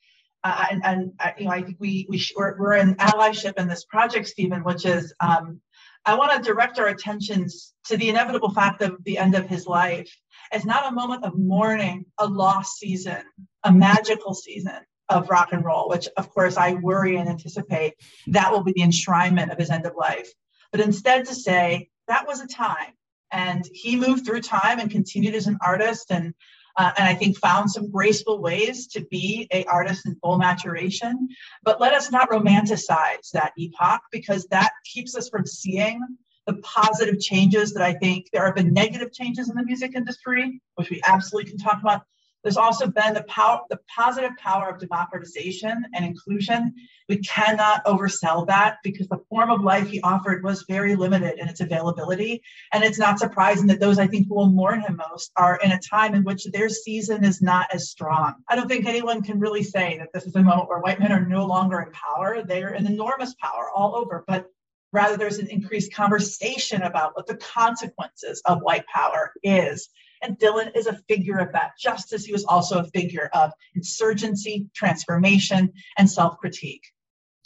[0.45, 4.29] and, and you know, I think we we we're, we're in allyship in this project,
[4.29, 5.61] Stephen, which is um,
[6.05, 9.67] I want to direct our attentions to the inevitable fact of the end of his
[9.67, 10.15] life
[10.53, 13.23] as not a moment of mourning, a lost season,
[13.63, 17.95] a magical season, of rock and roll, which of course I worry and anticipate
[18.29, 20.29] that will be the enshrinement of his end of life.
[20.73, 22.93] But instead to say that was a time
[23.31, 26.35] and he moved through time and continued as an artist and
[26.77, 31.29] uh, and I think found some graceful ways to be a artist in full maturation.
[31.63, 36.01] But let us not romanticize that epoch because that keeps us from seeing
[36.47, 40.61] the positive changes that I think there have been negative changes in the music industry,
[40.75, 42.03] which we absolutely can talk about.
[42.45, 46.75] There's also been the power, the positive power of democratization and inclusion.
[47.09, 51.49] We cannot oversell that because the form of life he offered was very limited in
[51.49, 52.43] its availability.
[52.73, 55.73] And it's not surprising that those I think who will mourn him most are in
[55.73, 58.35] a time in which their season is not as strong.
[58.49, 61.13] I don't think anyone can really say that this is a moment where white men
[61.13, 62.43] are no longer in power.
[62.43, 64.23] They are in enormous power all over.
[64.29, 64.51] But
[64.95, 69.89] Rather, there's an increased conversation about what the consequences of white power is.
[70.25, 73.53] And Dylan is a figure of that, just as he was also a figure of
[73.75, 76.85] insurgency, transformation, and self-critique.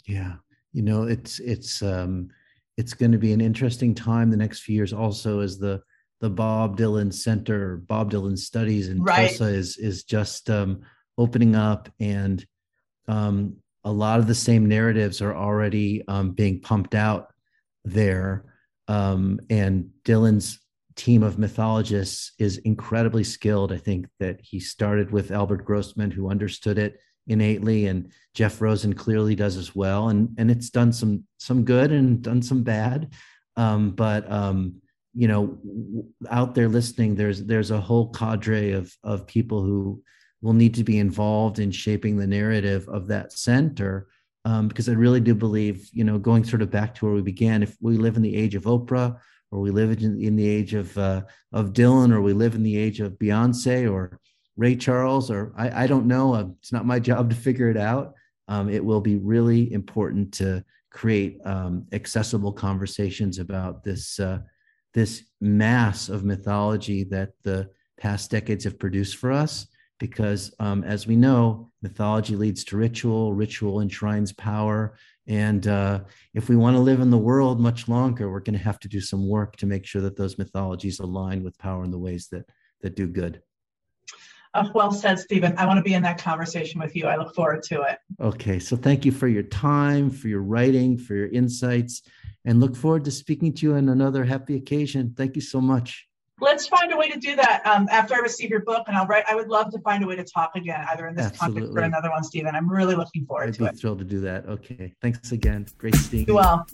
[0.05, 0.35] Yeah,
[0.71, 2.29] you know, it's it's um,
[2.77, 4.93] it's going to be an interesting time the next few years.
[4.93, 5.81] Also, as the
[6.21, 9.27] the Bob Dylan Center, Bob Dylan Studies in right.
[9.27, 10.81] Tulsa is is just um,
[11.17, 12.45] opening up, and
[13.07, 17.33] um, a lot of the same narratives are already um, being pumped out
[17.83, 18.45] there.
[18.87, 20.59] Um, and Dylan's
[20.99, 23.71] team of mythologists is incredibly skilled.
[23.71, 28.93] I think that he started with Albert Grossman, who understood it innately, and Jeff Rosen
[28.93, 30.09] clearly does as well.
[30.09, 33.13] And and it's done some some good and done some bad.
[33.55, 34.81] Um, but um,
[35.13, 35.57] you know,
[36.29, 40.03] out there listening, there's there's a whole cadre of of people who
[40.41, 44.07] will need to be involved in shaping the narrative of that center
[44.45, 47.21] um, because I really do believe, you know, going sort of back to where we
[47.21, 49.17] began, if we live in the age of Oprah,
[49.51, 51.21] or we live in, in the age of uh,
[51.51, 54.19] of Dylan, or we live in the age of Beyonce, or
[54.57, 56.35] Ray Charles, or I, I don't know.
[56.35, 58.13] Uh, it's not my job to figure it out.
[58.47, 64.39] Um, it will be really important to create um, accessible conversations about this uh,
[64.93, 67.69] this mass of mythology that the
[67.99, 69.67] past decades have produced for us
[69.99, 74.95] because um, as we know, mythology leads to ritual, ritual enshrines power.
[75.29, 76.01] And uh,
[76.33, 78.87] if we want to live in the world much longer, we're going to have to
[78.87, 82.27] do some work to make sure that those mythologies align with power in the ways
[82.31, 82.49] that,
[82.81, 83.41] that do good.
[84.55, 85.53] Uh, well said, Stephen.
[85.55, 87.05] I want to be in that conversation with you.
[87.05, 87.99] I look forward to it.
[88.19, 88.57] Okay.
[88.57, 92.01] So thank you for your time, for your writing, for your insights,
[92.45, 95.13] and look forward to speaking to you on another happy occasion.
[95.15, 96.08] Thank you so much
[96.41, 99.07] let's find a way to do that um, after I receive your book, and I'll
[99.07, 99.23] write.
[99.27, 101.61] I would love to find a way to talk again, either in this Absolutely.
[101.61, 102.55] context or another one, Stephen.
[102.55, 103.49] I'm really looking forward to it.
[103.49, 103.79] I'd to be it.
[103.79, 104.45] Thrilled to do that.
[104.47, 105.67] Okay, thanks again.
[105.77, 106.35] Great seeing you.
[106.35, 106.67] Well.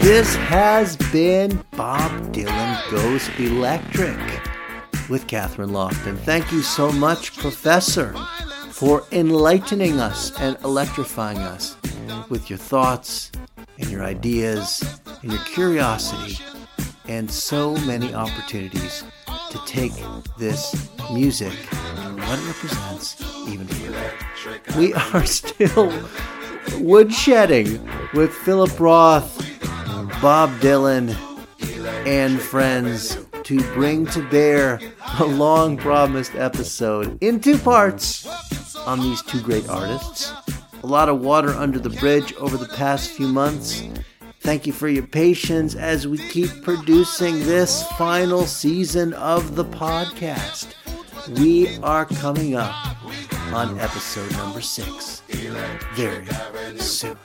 [0.00, 4.18] This has been Bob Dylan Goes Electric
[5.08, 6.18] with Kathryn Lofton.
[6.18, 8.12] Thank you so much, Professor
[8.82, 11.76] for enlightening us and electrifying us
[12.30, 13.30] with your thoughts
[13.78, 16.36] and your ideas and your curiosity
[17.06, 19.04] and so many opportunities
[19.50, 19.92] to take
[20.36, 21.52] this music
[21.98, 24.12] and what it represents even further.
[24.76, 25.92] We are still
[26.82, 29.38] woodshedding with Philip Roth,
[30.20, 31.14] Bob Dylan,
[32.04, 34.80] and friends to bring to bear
[35.20, 38.26] a long promised episode in two parts
[38.86, 40.32] on these two great artists.
[40.82, 43.84] A lot of water under the bridge over the past few months.
[44.40, 50.74] Thank you for your patience as we keep producing this final season of the podcast.
[51.38, 52.74] We are coming up
[53.52, 55.22] on episode number six
[55.94, 56.26] very
[56.78, 57.16] soon.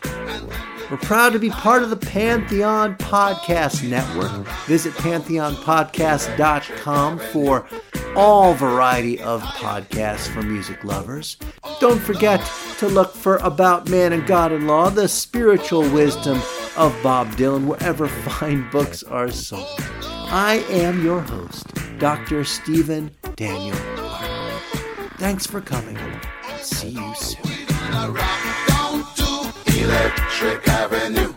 [0.91, 4.45] We're proud to be part of the Pantheon Podcast Network.
[4.67, 7.67] Visit pantheonpodcast.com for
[8.17, 11.37] all variety of podcasts for music lovers.
[11.79, 12.41] Don't forget
[12.79, 16.41] to look for About Man and God in Law, the spiritual wisdom
[16.75, 19.67] of Bob Dylan, wherever fine books are sold.
[20.01, 21.67] I am your host,
[21.99, 22.43] Dr.
[22.43, 23.77] Stephen Daniel
[25.17, 25.97] Thanks for coming.
[26.61, 27.67] See you soon.
[29.67, 31.36] Electric Avenue.